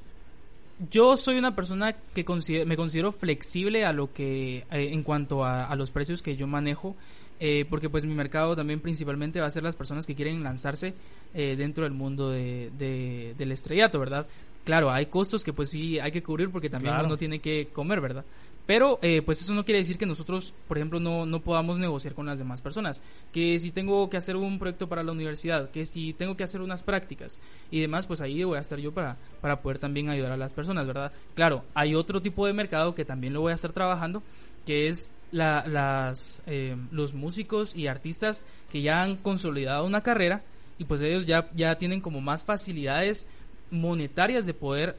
[0.90, 5.44] yo soy una persona que consider- me considero flexible a lo que, eh, en cuanto
[5.44, 6.96] a, a los precios que yo manejo,
[7.46, 10.94] eh, porque pues mi mercado también principalmente va a ser las personas que quieren lanzarse
[11.34, 14.26] eh, dentro del mundo de, de- del estrellato, ¿verdad?
[14.64, 17.08] Claro, hay costos que pues sí hay que cubrir porque también Claro.
[17.08, 18.24] uno tiene que comer, ¿verdad?
[18.66, 22.14] Pero eh, pues eso no quiere decir que nosotros, por ejemplo, no, no podamos negociar
[22.14, 23.02] con las demás personas.
[23.34, 26.62] Que si tengo que hacer un proyecto para la universidad, que si tengo que hacer
[26.62, 27.38] unas prácticas
[27.72, 30.54] y demás, pues ahí voy a estar yo para, para poder también ayudar a las
[30.54, 31.12] personas, ¿verdad?
[31.36, 34.24] Claro, hay otro tipo de mercado que también lo voy a estar trabajando,
[34.66, 40.42] que es la, las, eh, los músicos y artistas que ya han consolidado una carrera
[40.80, 43.28] y pues ellos ya, ya tienen como más facilidades
[43.72, 44.96] monetarias de poder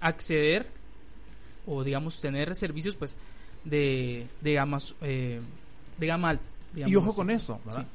[0.00, 0.66] acceder
[1.66, 3.16] o digamos tener servicios pues
[3.64, 5.40] de, de gama su- eh,
[5.98, 6.44] de gama alta
[6.90, 7.86] Y ojo con eso, ¿verdad?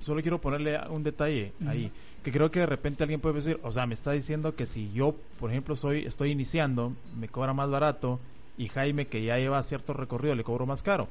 [0.00, 1.90] Solo quiero ponerle un detalle ahí,
[2.24, 4.90] que creo que de repente alguien puede decir, o sea, me está diciendo que si
[4.92, 8.18] yo, por ejemplo, soy estoy iniciando, me cobra más barato
[8.58, 11.08] y Jaime que ya lleva cierto recorrido le cobro más caro.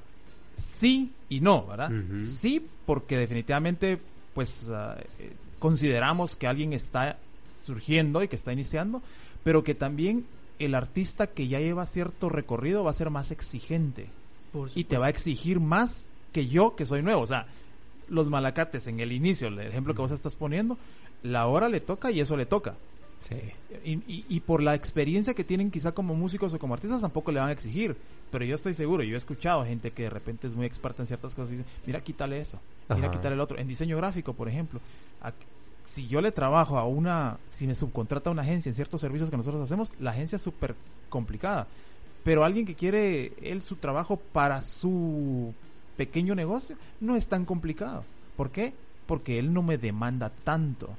[0.56, 1.92] Sí y no, ¿verdad?
[2.26, 4.00] Sí, porque definitivamente
[4.34, 7.18] pues ah, eh, consideramos que alguien está
[7.64, 9.02] surgiendo y que está iniciando,
[9.44, 10.26] pero que también
[10.60, 14.08] el artista que ya lleva cierto recorrido va a ser más exigente
[14.52, 17.22] Por y te va a exigir más que yo que soy nuevo.
[17.22, 17.48] O sea,
[18.10, 20.78] los malacates en el inicio, el ejemplo que vos estás poniendo,
[21.24, 22.76] la hora le toca y eso le toca.
[23.22, 23.36] Sí.
[23.86, 27.32] Y, y- y por la experiencia que tienen quizá como músicos o como artistas tampoco
[27.32, 27.96] le van a exigir.
[28.32, 31.08] Pero yo estoy seguro, yo he escuchado gente que de repente es muy experta en
[31.08, 33.60] ciertas cosas y dice, mira, quítale eso, mira, quítale el otro.
[33.60, 34.80] En diseño gráfico, por ejemplo,
[35.86, 39.30] si yo le trabajo a una, si me subcontrata a una agencia en ciertos servicios
[39.30, 40.76] que nosotros hacemos, la agencia es súper
[41.10, 41.68] complicada.
[42.24, 45.54] Pero alguien que quiere él su trabajo para su
[45.98, 48.04] pequeño negocio no es tan complicado.
[48.38, 48.74] ¿Por qué?
[49.08, 50.90] Porque él no me demanda tanto.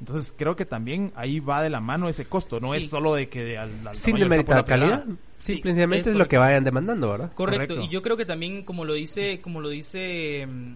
[0.00, 2.78] Entonces creo que también ahí va de la mano ese costo, no Sí.
[2.78, 5.04] es solo de que al, al Sin demeritar calidad.
[5.40, 7.32] Sí, Simplemente es es, lo que vayan demandando, ¿verdad?
[7.32, 7.74] Correcto.
[7.74, 7.80] Correcto.
[7.84, 10.72] y yo creo que también como lo dice como lo dice mm,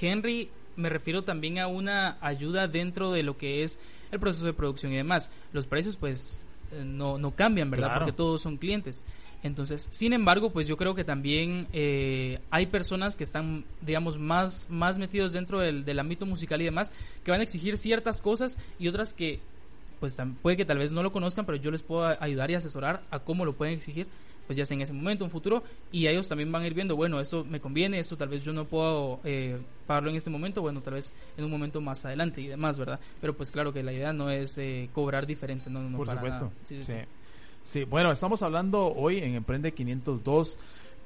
[0.00, 3.78] Henry me refiero también a una ayuda dentro de lo que es
[4.12, 8.00] el proceso de producción y demás los precios pues eh, no, no cambian verdad Claro.
[8.04, 9.04] porque todos son clientes
[9.42, 14.68] entonces sin embargo pues yo creo que también eh, hay personas que están digamos más
[14.68, 16.92] más metidos dentro del, del ámbito musical y demás
[17.24, 19.40] que van a exigir ciertas cosas y otras que
[20.00, 23.02] pues puede que tal vez no lo conozcan, pero yo les puedo ayudar y asesorar
[23.10, 24.06] a cómo lo pueden exigir,
[24.46, 26.96] pues ya sea en ese momento, en futuro, y ellos también van a ir viendo,
[26.96, 30.62] bueno, esto me conviene, esto tal vez yo no puedo eh, pagarlo en este momento,
[30.62, 33.00] bueno, tal vez en un momento más adelante y demás, ¿verdad?
[33.20, 36.06] Pero pues claro que la idea no es eh, cobrar diferente, no, no, no, Por
[36.06, 36.44] para supuesto.
[36.44, 36.56] nada.
[36.64, 36.98] Sí, sí, Sí.
[37.64, 37.84] Sí.
[37.84, 40.58] Bueno, estamos hablando hoy en Emprende 502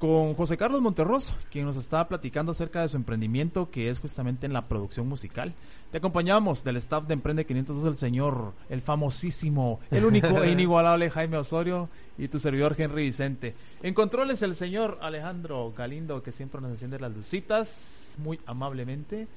[0.03, 4.47] con José Carlos Monterroso, quien nos estaba platicando acerca de su emprendimiento que es justamente
[4.47, 5.55] en la producción musical.
[5.93, 11.09] Te acompañamos del staff de Emprende 502 el señor, el famosísimo, el único e inigualable
[11.09, 11.89] Jaime Osorio
[12.19, 13.55] y tu servidor Henry Vicente.
[13.81, 19.29] En controles el señor Alejandro Galindo que siempre nos enciende las lucitas muy amablemente.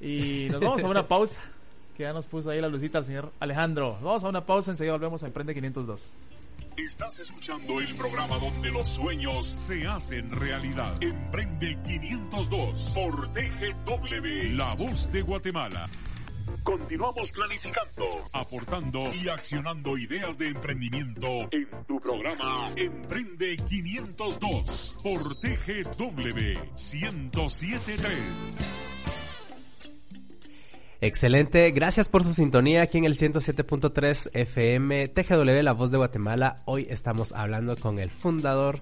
[0.00, 1.38] Y nos vamos a una pausa,
[1.96, 3.96] que ya nos puso ahí la lucita el señor Alejandro.
[4.02, 6.14] Vamos a una pausa, enseguida volvemos a Emprende 502.
[6.78, 11.02] Estás escuchando el programa donde los sueños se hacen realidad.
[11.02, 15.90] Emprende 502 por TGW, La Voz de Guatemala.
[16.62, 26.60] Continuamos planificando, aportando y accionando ideas de emprendimiento en tu programa Emprende 502 por TGW
[26.74, 29.07] 1073.
[31.00, 36.56] Excelente, gracias por su sintonía aquí en el 107.3 FM TGW La Voz de Guatemala.
[36.64, 38.80] Hoy estamos hablando con el fundador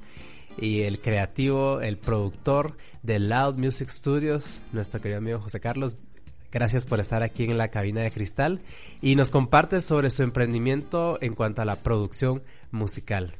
[0.56, 5.96] y el creativo, el productor de Loud Music Studios, nuestro querido amigo José Carlos.
[6.50, 8.62] Gracias por estar aquí en la cabina de cristal
[9.02, 13.36] y nos comparte sobre su emprendimiento en cuanto a la producción musical.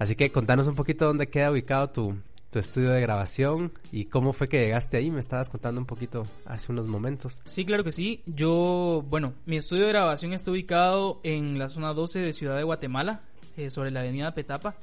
[0.00, 2.16] Así que contanos un poquito dónde queda ubicado tu,
[2.50, 5.10] tu estudio de grabación y cómo fue que llegaste ahí.
[5.10, 7.42] Me estabas contando un poquito hace unos momentos.
[7.44, 8.22] Sí, claro que sí.
[8.26, 12.62] Yo, bueno, mi estudio de grabación está ubicado en la zona 12 de Ciudad de
[12.62, 13.22] Guatemala,
[13.56, 14.76] eh, sobre la avenida Petapa.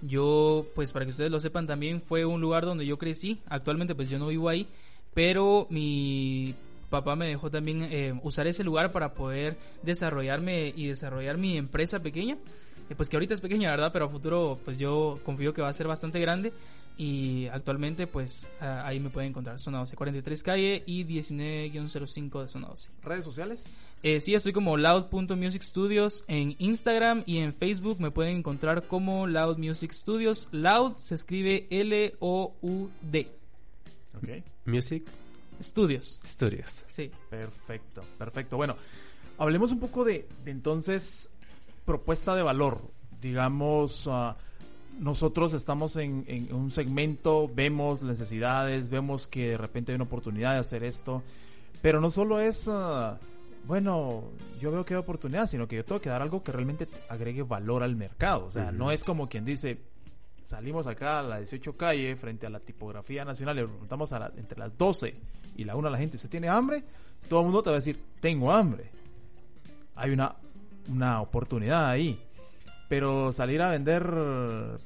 [0.00, 3.40] Yo, pues para que ustedes lo sepan también, fue un lugar donde yo crecí.
[3.46, 4.66] Actualmente pues yo no vivo ahí,
[5.14, 6.54] pero mi
[6.90, 12.02] papá me dejó también eh, usar ese lugar para poder desarrollarme y desarrollar mi empresa
[12.02, 12.36] pequeña.
[12.90, 13.90] Eh, pues que ahorita es pequeña, ¿verdad?
[13.92, 16.52] Pero a futuro pues yo confío que va a ser bastante grande
[16.96, 22.68] y actualmente pues ahí me pueden encontrar zona 12 43 calle y 19-05 de zona
[22.68, 28.10] 12 redes sociales eh, sí estoy como loud.music studios en Instagram y en Facebook me
[28.10, 30.48] pueden encontrar como loud music studios.
[30.50, 33.28] Loud se escribe L O U D.
[34.16, 34.42] Okay.
[34.64, 35.04] music
[35.62, 36.18] studios.
[36.26, 36.84] Studios.
[36.88, 37.12] Sí.
[37.30, 38.56] Perfecto perfecto.
[38.56, 38.76] Bueno
[39.38, 41.30] hablemos un poco de, de entonces
[41.84, 42.80] propuesta de valor.
[43.20, 44.34] Digamos uh,
[44.98, 50.52] nosotros estamos en, en, un segmento, vemos necesidades, vemos que de repente hay una oportunidad
[50.52, 51.22] de hacer esto,
[51.80, 53.16] pero no solo es, uh,
[53.66, 54.24] bueno,
[54.60, 57.42] yo veo que hay oportunidad, sino que yo tengo que dar algo que realmente agregue
[57.42, 58.46] valor al mercado.
[58.46, 58.76] O sea, uh -huh.
[58.76, 59.78] no es como quien dice,
[60.44, 64.32] salimos acá a la 18 calle frente a la tipografía nacional, le preguntamos a la,
[64.36, 65.14] entre las 12
[65.56, 66.84] y la 1 a la gente, ¿usted tiene hambre?
[67.28, 68.90] Todo el mundo te va a decir, tengo hambre.
[69.96, 70.34] Hay una,
[70.88, 72.18] una oportunidad ahí
[72.92, 74.04] pero salir a vender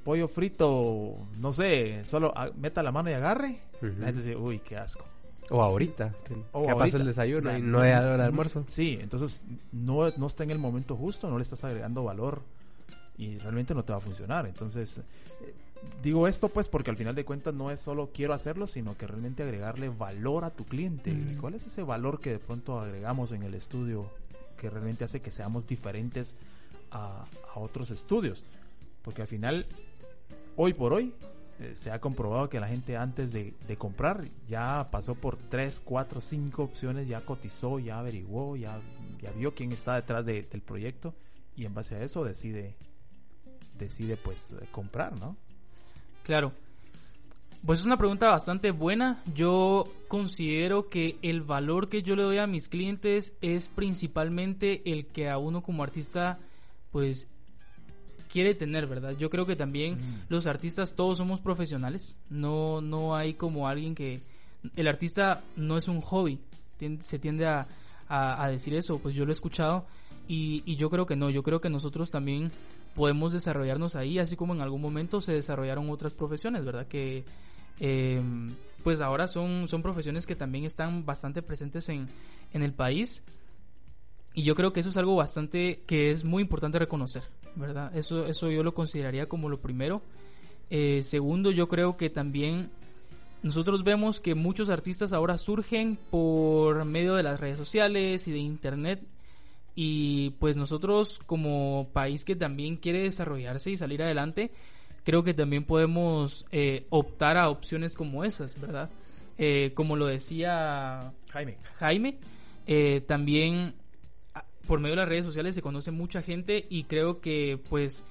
[0.04, 3.98] pollo frito, no sé, solo meta la mano y agarre, uh -huh.
[3.98, 5.04] la gente dice, uy, qué asco.
[5.50, 8.64] O ahorita, que o pasó el desayuno o sea, y no hay hora de almuerzo.
[8.68, 9.42] Sí, entonces
[9.72, 12.42] no, no está en el momento justo, no le estás agregando valor
[13.18, 14.46] y realmente no te va a funcionar.
[14.46, 15.54] Entonces, eh,
[16.00, 19.08] digo esto pues porque al final de cuentas no es solo quiero hacerlo, sino que
[19.08, 21.10] realmente agregarle valor a tu cliente.
[21.10, 21.38] Mm.
[21.38, 24.08] ¿Cuál es ese valor que de pronto agregamos en el estudio
[24.56, 26.36] que realmente hace que seamos diferentes
[26.90, 28.44] a, otros estudios.
[29.02, 29.66] Porque al final,
[30.56, 31.14] hoy por hoy,
[31.58, 36.20] eh, se ha comprobado que la gente antes de, comprar ya pasó por 3, 4,
[36.20, 38.80] 5 opciones, ya cotizó, ya averiguó, ya,
[39.20, 41.14] ya vio quién está detrás de, del proyecto
[41.56, 42.76] y en base a eso decide,
[43.78, 45.36] decide pues comprar, ¿no?
[46.22, 46.52] Claro.
[47.64, 49.22] Pues es una pregunta bastante buena.
[49.34, 55.06] Yo considero que el valor que yo le doy a mis clientes es principalmente el
[55.06, 56.38] que a uno como artista
[56.96, 57.28] pues
[58.32, 59.14] quiere tener, ¿verdad?
[59.18, 60.20] Yo creo que también mm.
[60.30, 64.22] los artistas todos somos profesionales, no, no hay como alguien que...
[64.76, 66.40] El artista no es un hobby,
[66.78, 67.66] tiende, se tiende a,
[68.08, 69.84] a, a, decir eso, pues yo lo he escuchado
[70.26, 72.50] y, y, yo creo que no, yo creo que nosotros también
[72.94, 76.86] podemos desarrollarnos ahí, así como en algún momento se desarrollaron otras profesiones, ¿verdad?
[76.86, 77.26] Que
[77.78, 78.22] eh,
[78.82, 82.08] pues ahora son, son profesiones que también están bastante presentes en,
[82.54, 83.22] en el país
[84.36, 87.22] y yo creo que eso es algo bastante que es muy importante reconocer,
[87.54, 87.90] ¿verdad?
[87.96, 90.02] Eso, eso yo lo consideraría como lo primero.
[90.68, 92.70] Eh, segundo, yo creo que también
[93.42, 98.38] nosotros vemos que muchos artistas ahora surgen por medio de las redes sociales y de
[98.38, 99.02] internet.
[99.74, 104.50] Y pues nosotros como país que también quiere desarrollarse y salir adelante,
[105.02, 108.90] creo que también podemos eh, optar a opciones como esas, ¿verdad?
[109.38, 111.56] Eh, como lo decía Jaime.
[111.78, 112.18] Jaime,
[112.66, 113.76] eh, también
[114.66, 118.02] por medio de las redes sociales se conoce mucha gente y creo que pues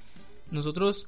[0.52, 1.08] nosotros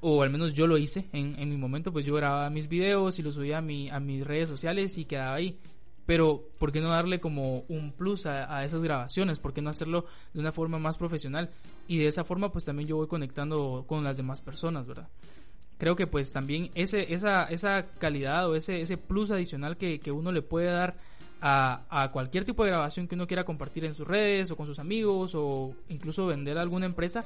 [0.00, 3.22] o al menos yo lo hice en, mi momento pues yo grababa mis videos y
[3.22, 5.58] los subía a, mi, mis redes sociales y quedaba ahí
[6.06, 9.38] pero ¿por qué no darle como un plus a, a, esas grabaciones?
[9.38, 11.50] ¿Por qué no hacerlo de una forma más profesional?
[11.86, 15.08] Y de esa forma pues también yo voy conectando con las demás personas, ¿verdad?
[15.80, 20.12] creo que pues también ese, esa, esa calidad o ese, ese plus adicional que, que
[20.12, 20.98] uno le puede dar
[21.40, 24.66] a, a, cualquier tipo de grabación que uno quiera compartir en sus redes o con
[24.66, 27.24] sus amigos o incluso vender a alguna empresa,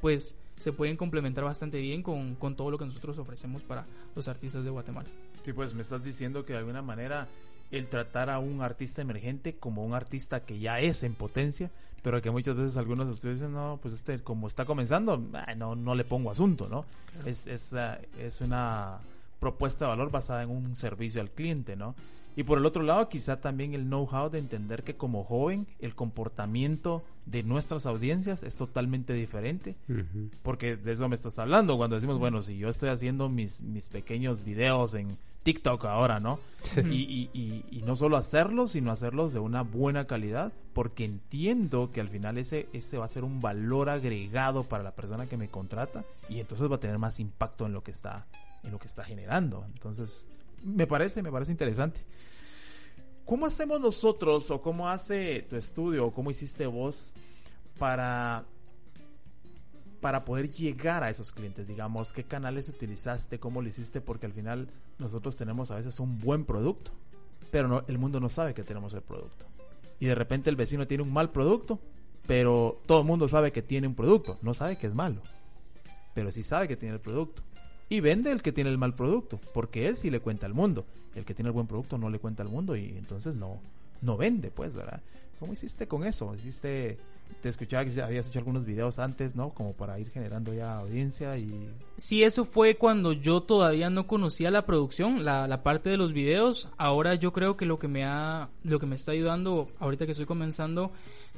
[0.00, 4.28] pues se pueden complementar bastante bien con, con todo lo que nosotros ofrecemos para los
[4.28, 5.08] artistas de Guatemala.
[5.44, 7.28] Sí, pues me estás diciendo que de alguna manera
[7.70, 11.70] el tratar a un artista emergente como un artista que ya es en potencia,
[12.02, 15.20] pero que muchas veces algunos de ustedes dicen, no, pues este, como está comenzando,
[15.56, 16.84] no, no le pongo asunto, ¿no?
[17.12, 17.28] Claro.
[17.28, 19.00] Es, es, uh, es una
[19.40, 21.94] propuesta de valor basada en un servicio al cliente, ¿no?
[22.36, 25.94] Y por el otro lado, quizá también el know-how de entender que como joven el
[25.94, 29.76] comportamiento de nuestras audiencias es totalmente diferente.
[29.88, 30.30] Uh -huh.
[30.42, 33.88] Porque de eso me estás hablando cuando decimos, bueno, si yo estoy haciendo mis, mis
[33.88, 36.40] pequeños videos en TikTok ahora, ¿no?
[36.76, 41.92] y, y, y, y, no solo hacerlos, sino hacerlos de una buena calidad, porque entiendo
[41.92, 45.36] que al final ese, ese va a ser un valor agregado para la persona que
[45.36, 48.26] me contrata y entonces va a tener más impacto en lo que está,
[48.64, 49.64] en lo que está generando.
[49.72, 50.26] Entonces,
[50.66, 52.00] me parece, me parece interesante.
[53.24, 57.12] ¿Cómo hacemos nosotros o cómo hace tu estudio o cómo hiciste vos
[57.78, 58.44] para
[60.00, 64.32] para poder llegar a esos clientes, digamos, qué canales utilizaste, cómo lo hiciste, porque al
[64.32, 66.92] final nosotros tenemos a veces un buen producto,
[67.50, 69.46] pero no, el mundo no sabe que tenemos el producto.
[69.98, 71.80] Y de repente el vecino tiene un mal producto,
[72.26, 75.22] pero todo el mundo sabe que tiene un producto, no sabe que es malo,
[76.14, 77.42] pero sí sabe que tiene el producto.
[77.88, 80.84] Y vende el que tiene el mal producto, porque él sí le cuenta al mundo.
[81.14, 83.60] El que tiene el buen producto no le cuenta al mundo y entonces no,
[84.02, 85.00] no vende, pues, ¿verdad?
[85.38, 86.34] ¿Cómo hiciste con eso?
[86.34, 86.98] ¿Hiciste,
[87.42, 89.50] te escuchaba que habías hecho algunos videos antes, ¿no?
[89.50, 91.70] Como para ir generando ya audiencia y...
[91.96, 96.12] Sí, eso fue cuando yo todavía no conocía la producción, la, la parte de los
[96.12, 96.70] videos.
[96.78, 100.12] Ahora yo creo que lo que me ha, lo que me está ayudando ahorita que
[100.12, 100.90] estoy comenzando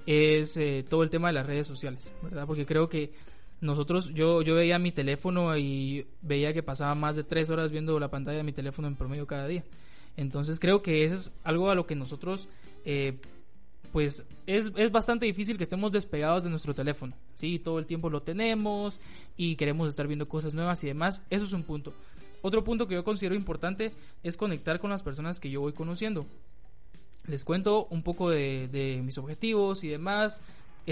[0.06, 2.46] es eh, todo el tema de las redes sociales, ¿verdad?
[2.46, 3.12] Porque creo que
[3.61, 7.99] nosotros, yo, yo veía mi teléfono y veía que pasaba más de tres horas viendo
[7.99, 9.64] la pantalla de mi teléfono en promedio cada día.
[10.16, 12.49] Entonces creo que eso es algo a lo que nosotros,
[12.85, 13.18] eh,
[13.92, 17.14] pues es, es, bastante difícil que estemos despegados de nuestro teléfono.
[17.35, 19.01] Sí, todo el tiempo lo tenemos
[19.37, 21.23] y queremos estar viendo cosas nuevas y demás.
[21.31, 21.92] Eso es un punto.
[22.42, 23.92] Otro punto que yo considero importante
[24.23, 26.27] es conectar con las personas que yo voy conociendo.
[27.27, 30.42] Les cuento un poco de, de mis objetivos y demás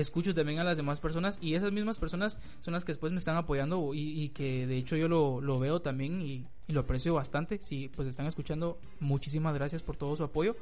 [0.01, 3.19] escucho también a las demás personas y esas mismas personas son las que después me
[3.19, 6.81] están apoyando y, y que de hecho yo lo, lo veo también y, y, lo
[6.81, 7.59] aprecio bastante.
[7.61, 10.57] Si pues están escuchando, muchísimas gracias por todo su apoyo.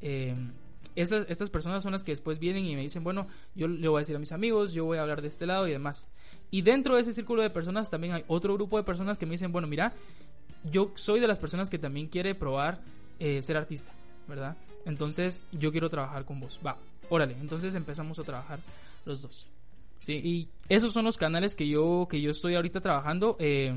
[0.00, 0.34] Eh,
[0.94, 3.98] estas, estas personas son las que después vienen y me dicen, bueno, yo le voy
[3.98, 6.08] a decir a mis amigos, yo voy a hablar de este lado y demás.
[6.50, 9.32] Y dentro de ese círculo de personas también hay otro grupo de personas que me
[9.32, 9.92] dicen, bueno, mira,
[10.64, 12.80] yo soy de las personas que también quiere probar
[13.18, 13.92] eh, ser artista,
[14.28, 14.56] ¿verdad?
[14.84, 16.60] Entonces yo quiero trabajar con vos.
[16.64, 16.76] Va,
[17.08, 18.58] órale, entonces empezamos a trabajar
[19.04, 19.50] los dos.
[19.98, 23.36] Sí, y esos son los canales que yo, que yo estoy ahorita trabajando.
[23.38, 23.74] Eh,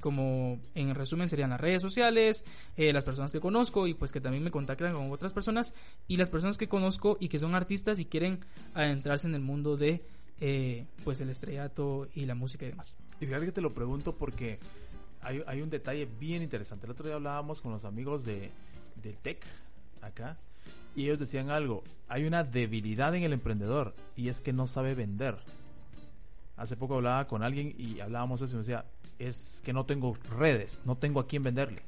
[0.00, 2.44] como en resumen serían las redes sociales,
[2.76, 5.72] eh, las personas que conozco y pues que también me contactan con otras personas
[6.06, 9.78] y las personas que conozco y que son artistas y quieren adentrarse en el mundo
[9.78, 10.04] de
[10.42, 12.98] eh, pues el estrellato y la música y demás.
[13.18, 14.58] Y fíjate que te lo pregunto porque
[15.22, 16.84] hay, hay un detalle bien interesante.
[16.84, 18.50] El otro día hablábamos con los amigos de,
[19.02, 19.42] del TEC
[20.02, 20.36] acá
[20.94, 24.94] y ellos decían algo, hay una debilidad en el emprendedor y es que no sabe
[24.94, 25.36] vender.
[26.56, 28.84] Hace poco hablaba con alguien y hablábamos eso y decía,
[29.18, 31.82] es que no tengo redes, no tengo a quién venderle.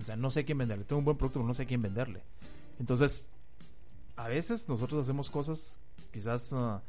[0.00, 0.84] O sea, no sé a quién venderle.
[0.84, 2.22] Tengo un buen producto, pero no sé a quién venderle.
[2.80, 3.26] Entonces,
[4.16, 5.78] a veces nosotros hacemos cosas
[6.12, 6.80] quizás uh,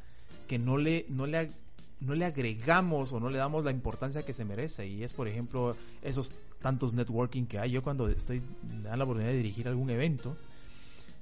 [0.48, 1.52] que no le, no le,
[2.00, 4.88] no le agregamos o no le damos la importancia que se merece.
[4.88, 7.72] Y es, por ejemplo, esos tantos networking que hay.
[7.72, 10.36] Yo cuando estoy, me dan la oportunidad de dirigir algún evento,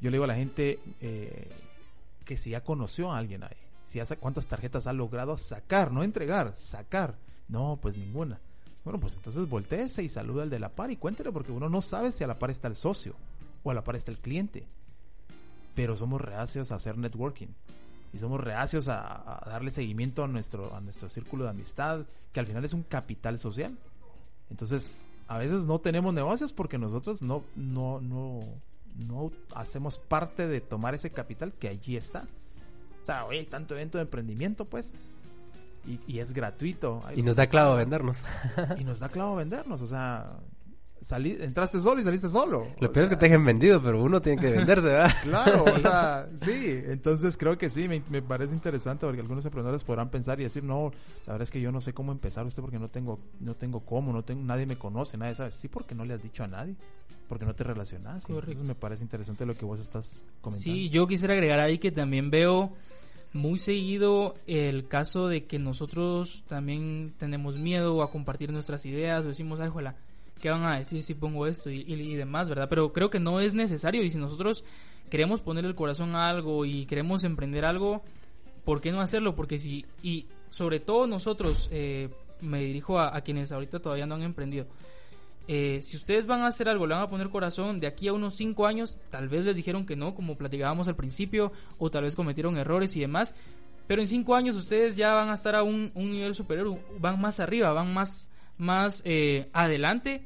[0.01, 1.47] yo le digo a la gente eh,
[2.25, 6.03] que si ya conoció a alguien ahí, si ya cuántas tarjetas ha logrado sacar, no
[6.03, 7.17] entregar, sacar.
[7.47, 8.39] No, pues ninguna.
[8.83, 11.81] Bueno, pues entonces volteese y saluda al de la par y cuéntele porque uno no
[11.81, 13.15] sabe si a la par está el socio
[13.63, 14.65] o a la par está el cliente.
[15.75, 17.49] Pero somos reacios a hacer networking
[18.13, 22.39] y somos reacios a, a, darle seguimiento a nuestro, a nuestro círculo de amistad, que
[22.39, 23.77] al final es un capital social.
[24.49, 28.39] Entonces, a veces no tenemos negocios porque nosotros no, no, no,
[29.01, 32.27] no hacemos parte de tomar ese capital que allí está.
[33.01, 34.93] O sea, oye, tanto evento de emprendimiento, pues.
[35.87, 37.01] Y, y es gratuito.
[37.15, 38.23] Y nos da clavo vendernos.
[38.77, 39.81] y nos da clavo vendernos.
[39.81, 40.39] O sea,
[41.01, 42.67] salí, entraste solo y saliste solo.
[42.79, 45.11] Lo peor es que te dejen vendido, pero uno tiene que venderse, ¿verdad?
[45.23, 49.83] Claro, o sea, sí, entonces creo que sí, me, me parece interesante porque algunos emprendedores
[49.83, 50.91] podrán pensar y decir, no,
[51.25, 53.81] la verdad es que yo no sé cómo empezar usted porque no tengo, no tengo
[53.81, 55.51] cómo, no tengo, nadie me conoce, nadie sabe.
[55.51, 56.75] Sí, porque no le has dicho a nadie,
[57.27, 58.23] porque no te relacionas.
[58.29, 60.63] Entonces me parece interesante lo que vos estás comentando.
[60.63, 62.73] Sí, yo quisiera agregar ahí que también veo
[63.33, 69.29] muy seguido el caso de que nosotros también tenemos miedo a compartir nuestras ideas o
[69.29, 69.95] decimos, ay, jola,
[70.41, 72.67] ¿qué van a decir si pongo esto y, demás, verdad?
[72.67, 74.65] Pero creo que no es necesario y si nosotros
[75.09, 78.03] queremos poner el corazón a algo y queremos emprender algo,
[78.65, 79.35] ¿por qué no hacerlo?
[79.35, 82.09] Porque si, y sobre todo nosotros, eh,
[82.41, 84.65] me dirijo a, quienes ahorita todavía no han emprendido,
[85.47, 88.13] eh, si ustedes van a hacer algo, le van a poner corazón, de aquí a
[88.13, 92.03] unos 5 años, tal vez les dijeron que no, como platicábamos al principio, o tal
[92.03, 93.35] vez cometieron errores y demás,
[93.87, 97.39] pero en 5 años ustedes ya van a estar a un nivel superior, van más
[97.39, 98.29] arriba, van más,
[98.61, 100.23] más eh, adelante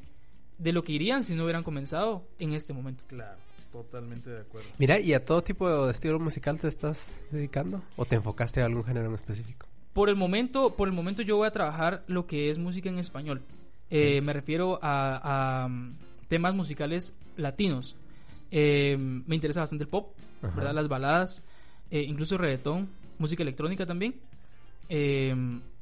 [0.57, 3.03] de lo que irían si no hubieran comenzado en este momento.
[3.07, 3.37] Claro,
[3.71, 4.67] totalmente de acuerdo.
[4.77, 7.81] Mira, ¿y a todo tipo de estilo musical te estás dedicando?
[7.95, 9.67] ¿O te enfocaste a algún género en específico?
[9.93, 12.99] Por el momento, por el momento yo voy a trabajar lo que es música en
[12.99, 13.41] español.
[13.89, 15.95] Eh, me refiero a, a, mm,
[16.27, 17.95] temas musicales latinos.
[18.51, 20.53] Eh, me interesa bastante el pop, Ajá.
[20.55, 20.73] ¿verdad?
[20.73, 21.43] Las baladas,
[21.89, 24.15] eh, incluso reggaetón, música electrónica también.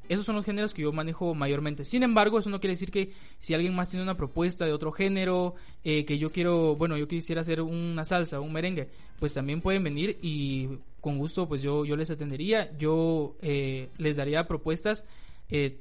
[0.08, 1.84] Esos son los géneros que yo manejo mayormente.
[1.84, 4.92] Sin embargo, eso no quiere decir que si alguien más tiene una propuesta de otro
[4.92, 8.88] género, eh, que yo quiero, bueno, yo quisiera hacer una salsa, un merengue,
[9.18, 10.68] pues también pueden venir y
[11.00, 15.06] con gusto, pues yo, yo les atendería, yo eh, les daría propuestas
[15.48, 15.78] eh,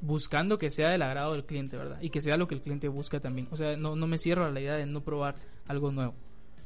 [0.00, 1.98] buscando que sea del agrado del cliente, ¿verdad?
[2.00, 3.48] Y que sea lo que el cliente busca también.
[3.50, 5.36] O sea, no, no me cierro a la idea de no probar
[5.66, 6.14] algo nuevo.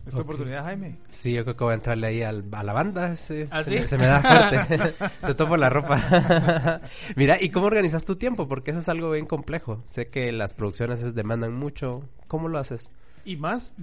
[0.06, 0.24] ¿Es tu Ok.
[0.24, 0.98] oportunidad, Jaime?
[1.10, 3.14] Sí, yo creo que voy a entrarle ahí al- a la banda.
[3.16, 3.88] Se, ¿Ah, se sí?
[3.88, 4.94] se me da fuerte.
[5.26, 6.80] Te topo la ropa.
[7.16, 8.48] Mira, ¿y cómo organizas tu tiempo?
[8.48, 9.84] Porque eso es algo bien complejo.
[9.88, 12.02] Sé que las producciones es- demandan mucho.
[12.28, 12.90] ¿Cómo lo haces?
[13.24, 13.74] Y más,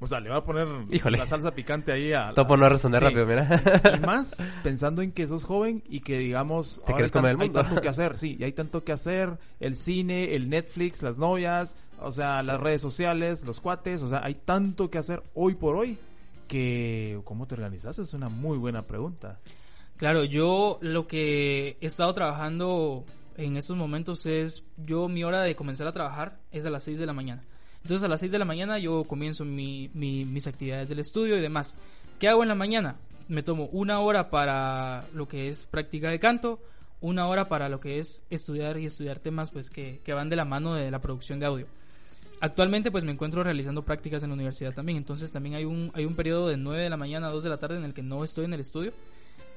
[0.00, 1.18] o sea, le va a poner Híjole.
[1.18, 2.32] la salsa picante ahí a...
[2.32, 3.04] Topo no responder Sí.
[3.04, 3.62] rápido, mira.
[3.96, 7.40] Y más pensando en que sos joven y que digamos Te quieres hay comer el
[7.42, 7.62] hay mundo.
[7.62, 11.76] tanto que hacer, sí, y hay tanto que hacer, el cine, el Netflix, las novias,
[12.00, 15.76] o sea, las redes sociales, los cuates, o sea, hay tanto que hacer hoy por
[15.76, 15.98] hoy
[16.46, 17.98] que ¿cómo te organizas?
[17.98, 19.38] Es una muy buena pregunta.
[19.96, 23.04] Claro, yo lo que he estado trabajando
[23.36, 26.98] en estos momentos es, yo mi hora de comenzar a trabajar es a las 6
[26.98, 27.44] de la mañana.
[27.82, 31.36] Entonces a las 6 de la mañana yo comienzo mi- mi- mis actividades del estudio
[31.36, 31.76] y demás.
[32.18, 32.96] ¿Qué hago en la mañana?
[33.28, 36.60] Me tomo una hora para lo que es práctica de canto,
[37.00, 40.36] una hora para lo que es estudiar y estudiar temas pues que, que van de
[40.36, 41.66] la mano de la producción de audio.
[42.40, 46.04] Actualmente pues me encuentro realizando prácticas en la universidad también, entonces también hay un, hay
[46.04, 48.02] un periodo de 9 de la mañana a 2 de la tarde en el que
[48.02, 48.92] no estoy en el estudio,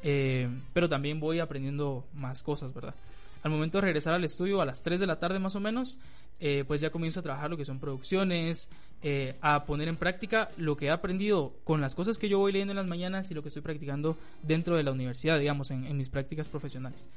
[0.03, 2.95] eh, pero también voy aprendiendo más cosas, ¿verdad?
[3.43, 5.97] Al momento de regresar al estudio a las 3 de la tarde más o menos,
[6.39, 8.69] eh, pues ya comienzo a trabajar lo que son producciones,
[9.03, 12.51] eh, a poner en práctica lo que he aprendido con las cosas que yo voy
[12.51, 15.85] leyendo en las mañanas y lo que estoy practicando dentro de la universidad, digamos, en,
[15.85, 17.07] en mis prácticas profesionales.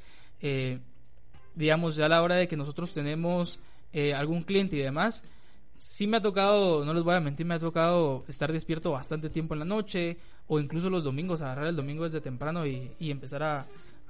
[0.40, 0.78] Eh,
[1.54, 3.60] digamos, ya a la hora de que nosotros tenemos
[3.92, 5.24] eh, algún cliente y demás,
[5.85, 9.28] sí me ha tocado, no les voy a mentir, me ha tocado estar despierto bastante
[9.28, 10.16] tiempo en la noche
[10.49, 13.66] o incluso los domingos, agarrar el domingo desde temprano y, y empezar a,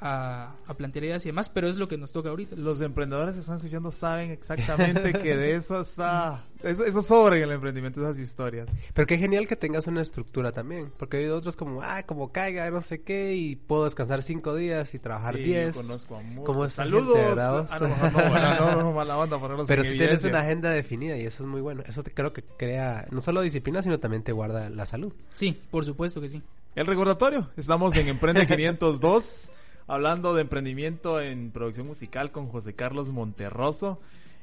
[0.07, 2.57] a, a plantear ideas y demás, pero es lo que nos toca ahorita.
[2.57, 7.44] Los emprendedores que están escuchando saben exactamente que de eso está, eso, eso sobra en
[7.44, 8.68] el emprendimiento, esas historias.
[8.92, 10.92] Pero qué genial que tengas una estructura también.
[10.98, 14.92] Porque hay otros como, ah, como caiga, no sé qué, y puedo descansar cinco días
[14.92, 15.74] y trabajar Sí, yo diez.
[15.76, 16.44] conozco a muchos.
[16.44, 17.16] Como Saludos.
[17.16, 17.40] gente.
[17.40, 21.24] Ah, no, no, no, no, mala onda ponerlos Pero si tienes una agenda definida y
[21.24, 21.82] eso es muy bueno.
[21.86, 25.14] Eso te, creo que crea no solo disciplina, sino también te guarda la salud.
[25.32, 26.42] Sí, por supuesto que sí.
[26.74, 29.50] El recordatorio, estamos en Emprende 502,
[29.87, 34.01] hablando de emprendimiento en producción musical con José Carlos Monterroso.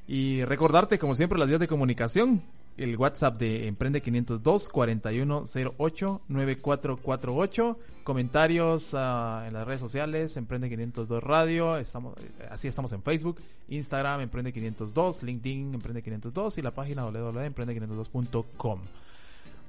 [0.08, 2.42] Y recordarte, como siempre, las vías de comunicación.
[2.78, 7.80] El WhatsApp de Emprende 502 4108 9448.
[8.04, 11.78] Comentarios ah, en las redes sociales, Emprende 502 Radio.
[11.78, 12.16] Estamos,
[12.50, 18.80] así estamos en Facebook, Instagram, Emprende 502, LinkedIn, Emprende 502 y la página www.emprende502.com.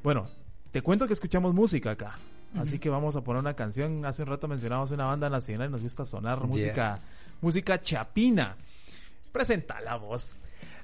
[0.03, 0.29] Bueno,
[0.71, 2.17] te cuento que escuchamos música acá.
[2.57, 4.05] Así que vamos a poner una canción.
[4.05, 6.47] Hace un rato mencionamos una banda nacional y nos gusta sonar Yeah.
[6.47, 6.99] música,
[7.41, 8.57] música chapina.
[9.33, 10.39] Presenta la voz.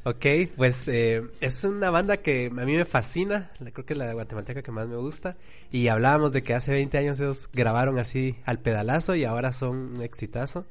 [0.05, 0.25] Ok,
[0.57, 4.63] pues eh, es una banda que a mí me fascina, creo que es la guatemalteca
[4.63, 5.37] que más me gusta,
[5.71, 9.97] y hablábamos de que hace 20 años ellos grabaron así al pedalazo y ahora son
[9.97, 10.65] un exitazo,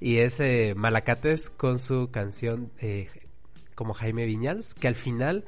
[0.00, 3.08] y es eh, Malacates con su canción eh,
[3.74, 5.44] como Jaime Viñals, que al final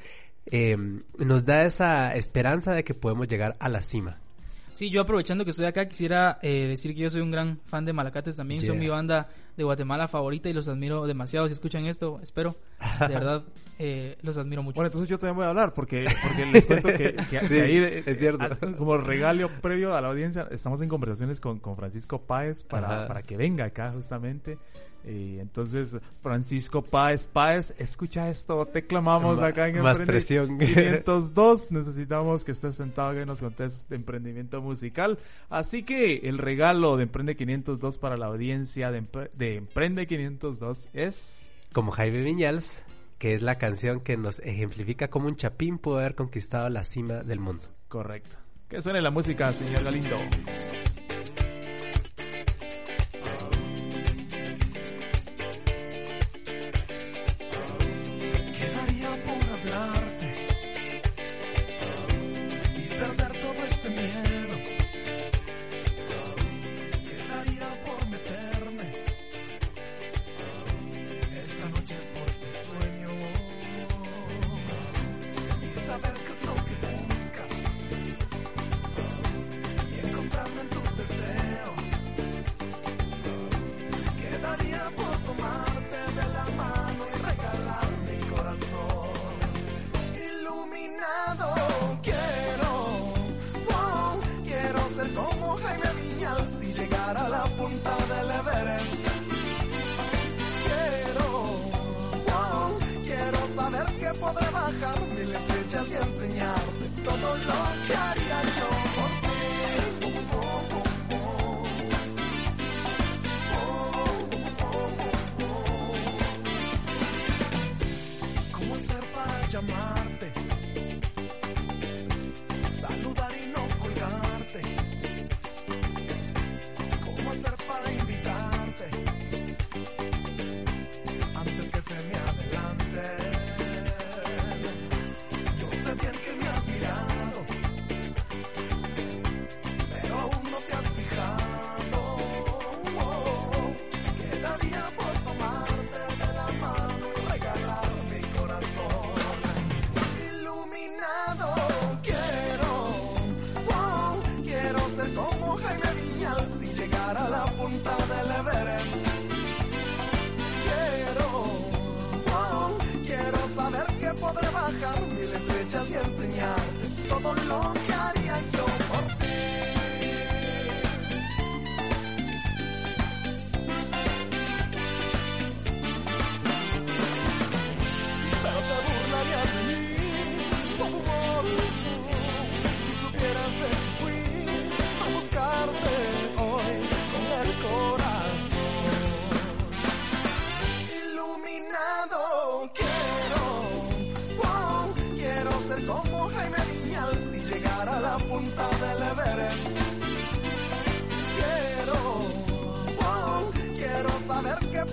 [0.47, 0.77] eh,
[1.19, 4.19] nos da esa esperanza de que podemos llegar a la cima.
[4.77, 7.87] Sí, yo aprovechando que estoy acá, quisiera eh, decir que yo soy un gran fan
[7.87, 8.61] de Malacates también.
[8.61, 8.81] Son Yeah.
[8.85, 11.47] mi banda de Guatemala favorita y los admiro demasiado.
[11.47, 12.57] Si escuchan esto, espero.
[13.01, 13.43] De verdad,
[13.79, 14.75] eh, los admiro mucho.
[14.75, 17.61] Bueno, entonces yo también voy a hablar porque, porque les cuento que, que- Sí, que
[17.63, 18.45] ahí, es cierto.
[18.45, 22.87] a- como regalo previo a la audiencia, estamos en conversaciones con, con Francisco Páez para,
[22.99, 23.09] Ajá.
[23.09, 24.59] para que venga acá justamente.
[25.07, 30.59] Y entonces, Francisco Páez, Páez, escucha esto, te clamamos Ma- acá en más Emprende presión.
[30.59, 31.71] 502.
[31.71, 35.19] Necesitamos que estés sentado y nos contes de emprendimiento musical.
[35.49, 40.89] Así que el regalo de Emprende 502 para la audiencia de, Empre- de Emprende 502
[40.93, 41.53] es...
[41.73, 42.83] Como Jaime Viñals,
[43.19, 47.23] que es la canción que nos ejemplifica cómo un chapín pudo haber conquistado la cima
[47.23, 47.69] del mundo.
[47.89, 48.39] Correcto.
[48.69, 50.17] Que suene la música, señor Galindo.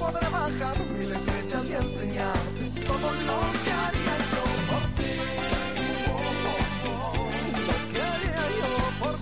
[0.03, 0.29] tiempo de
[1.63, 2.33] y enseñar
[2.87, 5.11] todo lo que haría yo por ti.
[7.65, 7.75] Yo
[8.99, 9.15] por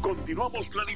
[0.00, 0.89] Continuamos planeando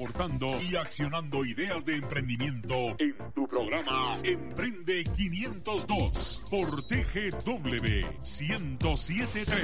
[0.00, 9.62] y accionando ideas de emprendimiento en tu programa Emprende 502 por TGW 1073.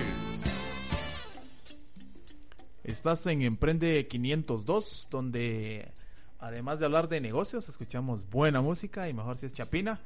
[2.85, 5.91] Estás en Emprende 502, donde
[6.39, 10.03] además de hablar de negocios, escuchamos buena música y mejor si es chapina.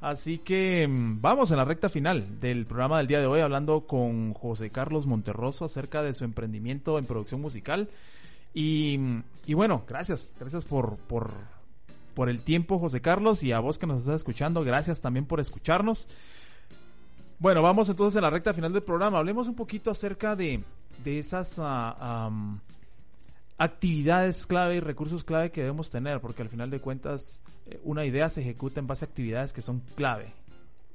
[0.00, 3.86] Así que mm, vamos en la recta final del programa del día de hoy hablando
[3.86, 7.90] con José Carlos Monterroso acerca de su emprendimiento en producción musical.
[8.54, 8.98] Y,
[9.46, 11.34] y bueno, gracias, gracias por, por,
[12.14, 15.40] por el tiempo José Carlos y a vos que nos estás escuchando, gracias también por
[15.40, 16.08] escucharnos.
[17.40, 19.18] Bueno, vamos entonces a la recta final del programa.
[19.18, 20.62] Hablemos un poquito acerca de,
[21.02, 22.60] de esas am,
[23.58, 28.04] actividades clave y recursos clave que debemos tener, porque al final de cuentas eh, una
[28.04, 30.32] idea se ejecuta en base a actividades que son clave.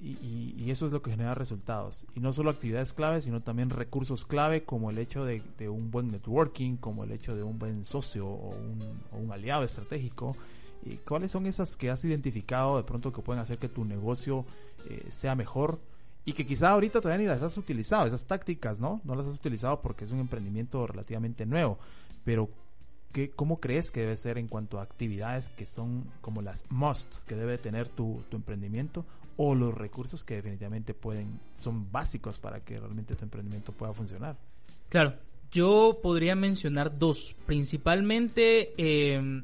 [0.01, 2.05] Y, y- eso es lo que genera resultados.
[2.15, 6.07] Y no solo actividades clave, sino también recursos clave como el hecho de, un buen
[6.07, 8.55] networking, como el hecho de un buen socio o
[9.11, 10.35] un, aliado estratégico.
[10.85, 14.45] ¿Y cuáles son esas que has identificado de pronto que pueden hacer que tu negocio
[14.89, 15.79] eh, sea mejor?
[16.23, 19.01] Y que quizá ahorita todavía ni las has utilizado, esas tácticas, ¿no?
[19.03, 21.79] No las has utilizado porque es un emprendimiento relativamente nuevo.
[22.23, 22.49] Pero
[23.11, 27.13] ¿qué, ¿cómo crees que debe ser en cuanto a actividades que son como las must
[27.25, 29.05] que debe tener tu emprendimiento
[29.41, 34.35] o los recursos que definitivamente pueden, son básicos para que realmente tu emprendimiento pueda funcionar?
[34.89, 35.13] Claro,
[35.49, 37.37] yo podría mencionar dos.
[37.45, 39.41] Principalmente eh,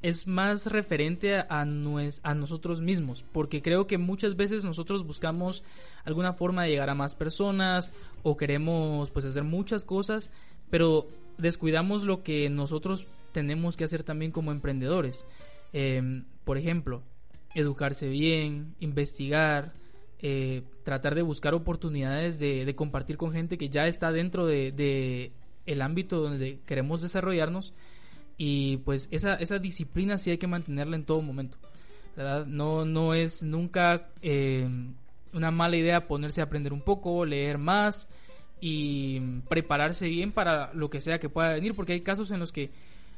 [0.00, 5.64] es más referente a, nues- a nosotros mismos, porque creo que muchas veces nosotros buscamos
[6.04, 7.90] alguna forma de llegar a más personas
[8.22, 10.30] o queremos pues hacer muchas cosas,
[10.70, 15.26] pero descuidamos lo que nosotros tenemos que hacer también como emprendedores.
[15.72, 17.02] Eh, por ejemplo,
[17.54, 19.72] educarse bien, investigar,
[20.20, 24.72] eh, tratar de buscar oportunidades de, de compartir con gente que ya está dentro de,
[24.72, 25.32] de
[25.66, 27.74] el ámbito donde queremos desarrollarnos
[28.36, 31.58] y pues esa, esa disciplina sí hay que mantenerla en todo momento.
[32.16, 32.46] ¿verdad?
[32.46, 34.68] No, no es nunca eh,
[35.32, 38.08] una mala idea ponerse a aprender un poco, leer más
[38.60, 42.52] y prepararse bien para lo que sea que pueda venir, porque hay casos en los
[42.52, 42.70] que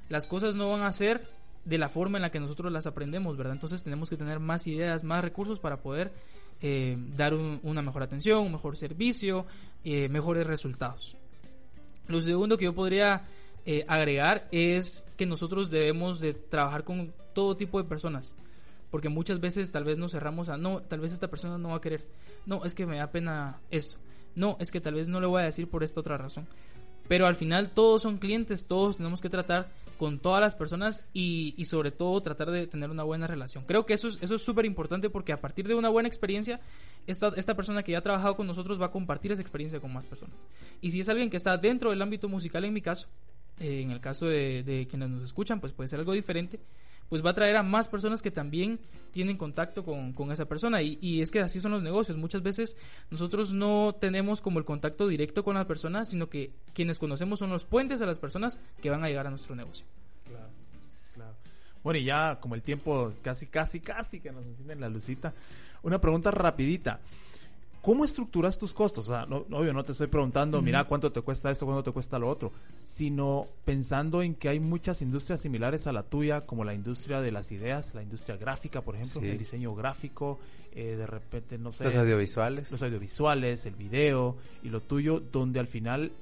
[0.09, 1.23] las cosas no van a ser
[1.65, 3.55] de la forma en la que nosotros las aprendemos, ¿verdad?
[3.55, 6.13] Entonces tenemos que tener más ideas, más recursos para poder
[6.61, 9.45] eh, dar un- una mejor atención, un mejor servicio,
[9.85, 11.17] eh, mejores resultados.
[12.07, 13.23] Lo segundo que yo podría
[13.67, 18.35] eh, agregar es que nosotros debemos de trabajar con todo tipo de personas.
[18.91, 21.77] Porque muchas veces tal vez nos cerramos a, no, tal vez esta persona no va
[21.77, 22.07] a querer.
[22.47, 23.97] No, es que me da pena esto.
[24.37, 26.47] No, es que tal vez no le voy a decir por esta otra razón.
[27.09, 31.55] Pero al final todos son clientes, todos tenemos que tratar con todas las personas y,
[31.57, 33.65] y sobre todo tratar de tener una buena relación.
[33.65, 36.61] Creo que eso es eso es súper importante porque a partir de una buena experiencia,
[37.07, 39.93] esta, esta persona que ya ha trabajado con nosotros va a compartir esa experiencia con
[39.93, 40.45] más personas.
[40.81, 43.09] Y si es alguien que está dentro del ámbito musical, en mi caso,
[43.59, 46.59] eh, en el caso de, de quienes nos escuchan, pues puede ser algo diferente,
[47.09, 48.81] pues va a traer a más personas que también
[49.11, 50.83] tienen contacto con, con esa persona.
[50.83, 52.17] Y, y es que así son los negocios.
[52.17, 52.77] Muchas veces
[53.11, 57.51] nosotros no tenemos como el contacto directo con la persona, sino que quienes conocemos son
[57.51, 59.87] los puentes a las personas que van a llegar a nuestro negocio.
[61.85, 65.35] Bueno, y ya como el tiempo casi, casi, casi que nos encienden la lucita,
[65.83, 66.99] una pregunta rapidita.
[67.85, 69.09] ¿Cómo estructuras tus costos?
[69.09, 71.93] O sea, no, obvio, no te estoy preguntando, mira cuánto te cuesta esto, cuánto te
[71.93, 72.51] cuesta lo otro,
[72.85, 77.31] sino pensando en que hay muchas industrias similares a la tuya, como la industria de
[77.31, 79.29] las ideas, la industria gráfica, por ejemplo, Sí.
[79.29, 80.39] el diseño gráfico,
[80.73, 82.73] eh, de repente, no sé, Los audiovisuales.
[82.73, 86.13] los audiovisuales, el video y lo tuyo, donde al final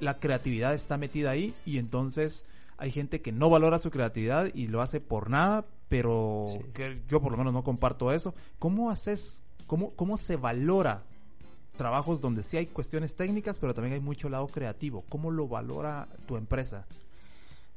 [0.00, 2.44] la creatividad está metida ahí y entonces
[2.76, 6.58] hay gente que no valora su creatividad y lo hace por nada, pero Sí.
[6.74, 8.34] que yo por lo menos no comparto eso.
[8.58, 11.02] ¿Cómo haces, cómo, cómo se valora
[11.76, 15.04] trabajos donde sí hay cuestiones técnicas, pero también hay mucho lado creativo?
[15.08, 16.86] ¿Cómo lo valora tu empresa?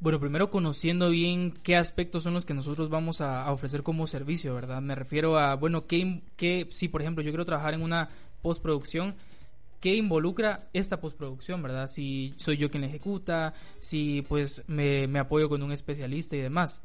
[0.01, 4.55] Bueno, primero conociendo bien qué aspectos son los que nosotros vamos a, ofrecer como servicio,
[4.55, 4.81] ¿verdad?
[4.81, 8.07] Me refiero a, bueno, qué, qué, si por ejemplo yo quiero trabajar en una
[8.41, 9.15] postproducción,
[9.81, 11.87] ¿qué involucra esta postproducción, verdad?
[11.87, 16.41] Si soy yo quien la ejecuta, si pues me, me apoyo con un especialista y
[16.41, 16.81] demás.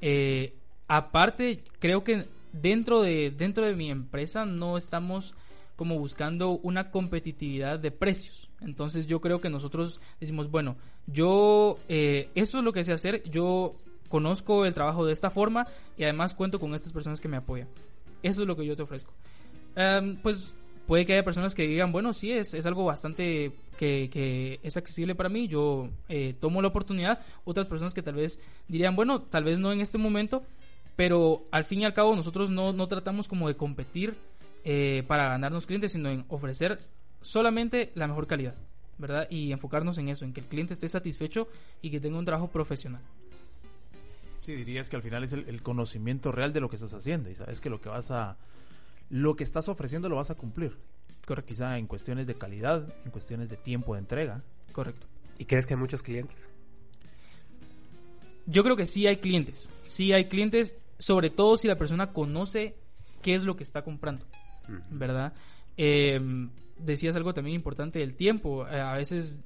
[0.00, 0.56] Eh,
[0.88, 5.34] aparte, creo que dentro de, dentro de mi empresa no estamos
[5.76, 8.50] como buscando una competitividad de precios.
[8.60, 10.76] Entonces yo creo que nosotros decimos, bueno,
[11.06, 13.74] yo, eh, esto es lo que sé hacer, yo
[14.08, 17.68] conozco el trabajo de esta forma y además cuento con estas personas que me apoyan.
[18.22, 19.12] Eso es lo que yo te ofrezco.
[19.76, 20.52] Em, pues
[20.88, 24.76] puede que haya personas que digan, bueno, sí, es, es algo bastante que, que es
[24.76, 27.20] accesible para mí, yo eh, tomo la oportunidad.
[27.44, 30.42] Otras personas que tal vez dirían, bueno, tal vez no en este momento,
[30.98, 34.16] pero al fin y al cabo nosotros no, no tratamos como de competir
[34.64, 36.80] eh, para ganarnos clientes, sino en ofrecer
[37.20, 38.56] solamente la mejor calidad,
[38.98, 39.28] ¿verdad?
[39.30, 41.46] Y enfocarnos en eso, en que el cliente esté satisfecho
[41.82, 43.00] y que tenga un trabajo profesional.
[44.40, 47.30] Sí, dirías que al final es el, el conocimiento real de lo que estás haciendo
[47.30, 48.36] y sabes que lo que vas a,
[49.08, 50.76] lo que estás ofreciendo lo vas a cumplir.
[51.24, 51.50] Correcto.
[51.54, 54.42] Quizá en cuestiones de calidad, en cuestiones de tiempo de entrega.
[54.72, 55.06] Correcto.
[55.38, 56.50] ¿Y crees que hay muchos clientes?
[58.46, 59.70] Yo creo que sí hay clientes.
[59.82, 62.76] Sí hay clientes, sobre todo si la persona conoce
[63.22, 64.26] qué es lo que está comprando,
[64.90, 65.32] ¿verdad?
[65.76, 66.20] Eh,
[66.78, 68.66] decías algo también importante del tiempo.
[68.68, 69.42] Eh, a veces,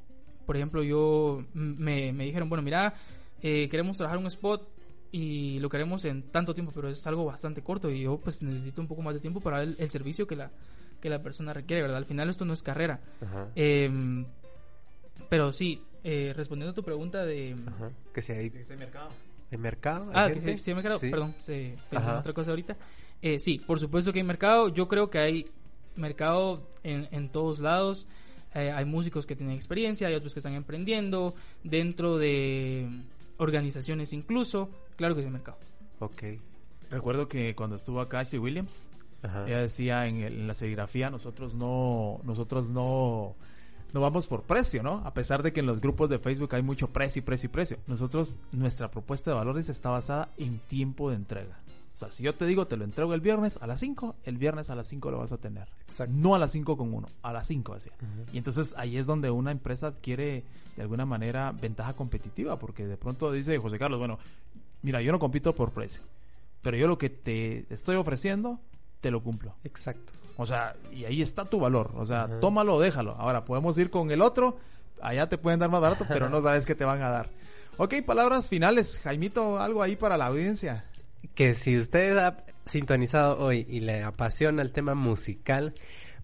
[0.46, 2.94] por ejemplo, yo me, me dijeron, bueno, mira,
[3.42, 4.68] eh, queremos trabajar un spot
[5.10, 8.80] y lo queremos en tanto tiempo, pero es algo bastante corto y yo pues necesito
[8.80, 10.50] un poco más de tiempo para el, el servicio que la,
[11.00, 11.98] que la persona requiere, ¿verdad?
[11.98, 13.00] Al final esto no es carrera.
[13.20, 13.48] Ajá.
[13.54, 14.24] Eh,
[15.28, 17.56] pero sí, eh, respondiendo a tu pregunta de...
[17.66, 17.90] Ajá.
[18.14, 19.08] Que si hay, Este mercado.
[19.56, 20.04] Hay mercado.
[20.12, 20.56] ¿Hay Ah, que gente?
[20.58, 20.98] sí, sí hay mercado.
[20.98, 21.10] Sí.
[21.10, 22.76] Perdón, se pensé en otra cosa ahorita.
[23.20, 24.68] Eh, sí, por supuesto que hay mercado.
[24.68, 25.46] Yo creo que hay
[25.96, 28.06] mercado en, en todos lados.
[28.54, 31.34] Eh, hay músicos que tienen experiencia, hay otros que están emprendiendo,
[31.64, 32.88] dentro de
[33.38, 34.68] organizaciones incluso.
[34.96, 35.58] Claro que sí hay mercado.
[36.00, 36.22] Ok.
[36.90, 38.84] Recuerdo que cuando estuvo acá Ashley Williams,
[39.22, 39.46] Ajá.
[39.46, 43.34] ella decía en, el- en la serigrafía nosotros no nosotros no
[43.92, 45.02] no vamos por precio, ¿no?
[45.04, 47.50] A pesar de que en los grupos de Facebook hay mucho precio y precio y
[47.50, 47.78] precio.
[47.86, 51.58] Nosotros, nuestra propuesta de valores está basada en tiempo de entrega.
[51.94, 54.38] O sea, si yo te digo te lo entrego el viernes a las 5, el
[54.38, 55.68] viernes a las 5 lo vas a tener.
[55.82, 56.14] Exacto.
[56.16, 57.92] No a las 5 con uno, a las 5 decía.
[58.32, 60.44] Y entonces ahí es donde una empresa adquiere
[60.76, 64.18] de alguna manera ventaja competitiva, porque de pronto dice José Carlos, bueno,
[64.80, 66.00] mira, yo no compito por precio,
[66.62, 68.58] pero yo lo que te estoy ofreciendo,
[69.02, 69.54] te lo cumplo.
[69.64, 70.14] Exacto.
[70.38, 71.92] O sea, y ahí está tu valor.
[71.96, 73.16] O sea, tómalo o déjalo.
[73.18, 74.56] Ahora, podemos ir con el otro.
[75.02, 77.28] Allá te pueden dar más barato, pero no sabes qué te van a dar.
[77.76, 78.98] Ok, palabras finales.
[79.02, 80.86] Jaimito, algo ahí para la audiencia.
[81.34, 85.74] que si usted ha sintonizado hoy y le apasiona el tema musical,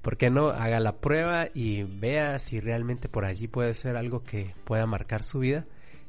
[0.02, 4.22] ¿por qué no haga la prueba y vea si realmente por allí puede ser algo
[4.22, 5.66] que pueda marcar su vida?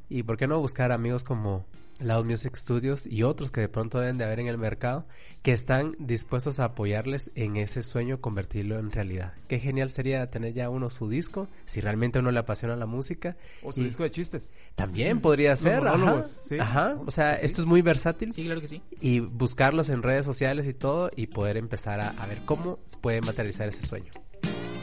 [0.08, 1.64] Y por qué no buscar amigos como
[2.00, 5.06] Loud Music Studios y otros que de pronto deben de haber en el mercado
[5.42, 9.32] que están dispuestos a apoyarles en ese sueño, convertirlo en realidad.
[9.48, 12.86] Qué genial sería tener ya uno su disco, si realmente a uno le apasiona la
[12.86, 13.36] música.
[13.62, 14.52] O su Y disco de chistes.
[14.74, 15.96] También podría ser, ajá.
[15.96, 16.58] monólogos, sí.
[16.58, 18.82] Ajá, o sea, esto es muy versátil Sí, claro que sí.
[19.00, 22.98] y buscarlos en redes sociales y todo y poder empezar a, a ver cómo se
[22.98, 24.10] puede materializar ese sueño.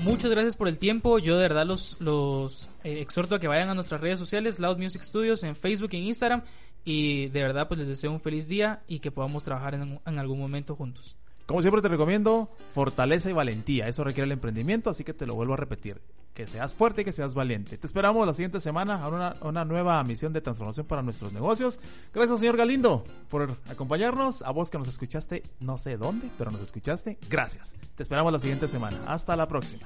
[0.01, 1.17] Muchas gracias por el tiempo.
[1.19, 4.77] Yo de verdad los, los eh, exhorto a que vayan a nuestras redes sociales, Loud
[4.77, 6.43] Music Studios, en Facebook y en Instagram.
[6.89, 10.19] Y de verdad pues les deseo un feliz día y que podamos trabajar en, en
[10.19, 11.17] algún momento juntos.
[11.45, 13.89] Como siempre te recomiendo, fortaleza y valentía.
[13.89, 16.01] Eso requiere el emprendimiento, así que te lo vuelvo a repetir.
[16.33, 17.77] Que seas fuerte y que seas valiente.
[17.77, 21.77] Te esperamos la siguiente semana a una, una nueva misión de transformación para nuestros negocios.
[22.13, 24.41] Gracias, señor Galindo, por acompañarnos.
[24.43, 27.17] A vos que nos escuchaste, no sé dónde, pero nos escuchaste.
[27.29, 27.75] Gracias.
[27.95, 29.01] Te esperamos la siguiente semana.
[29.07, 29.83] Hasta la próxima.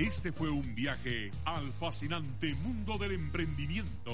[0.00, 4.12] Este fue un viaje al fascinante mundo del emprendimiento.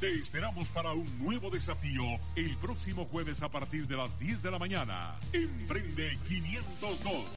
[0.00, 2.04] Te esperamos para un nuevo desafío
[2.36, 5.14] el próximo jueves a partir de las 10 de la mañana.
[5.34, 7.26] Emprende 502.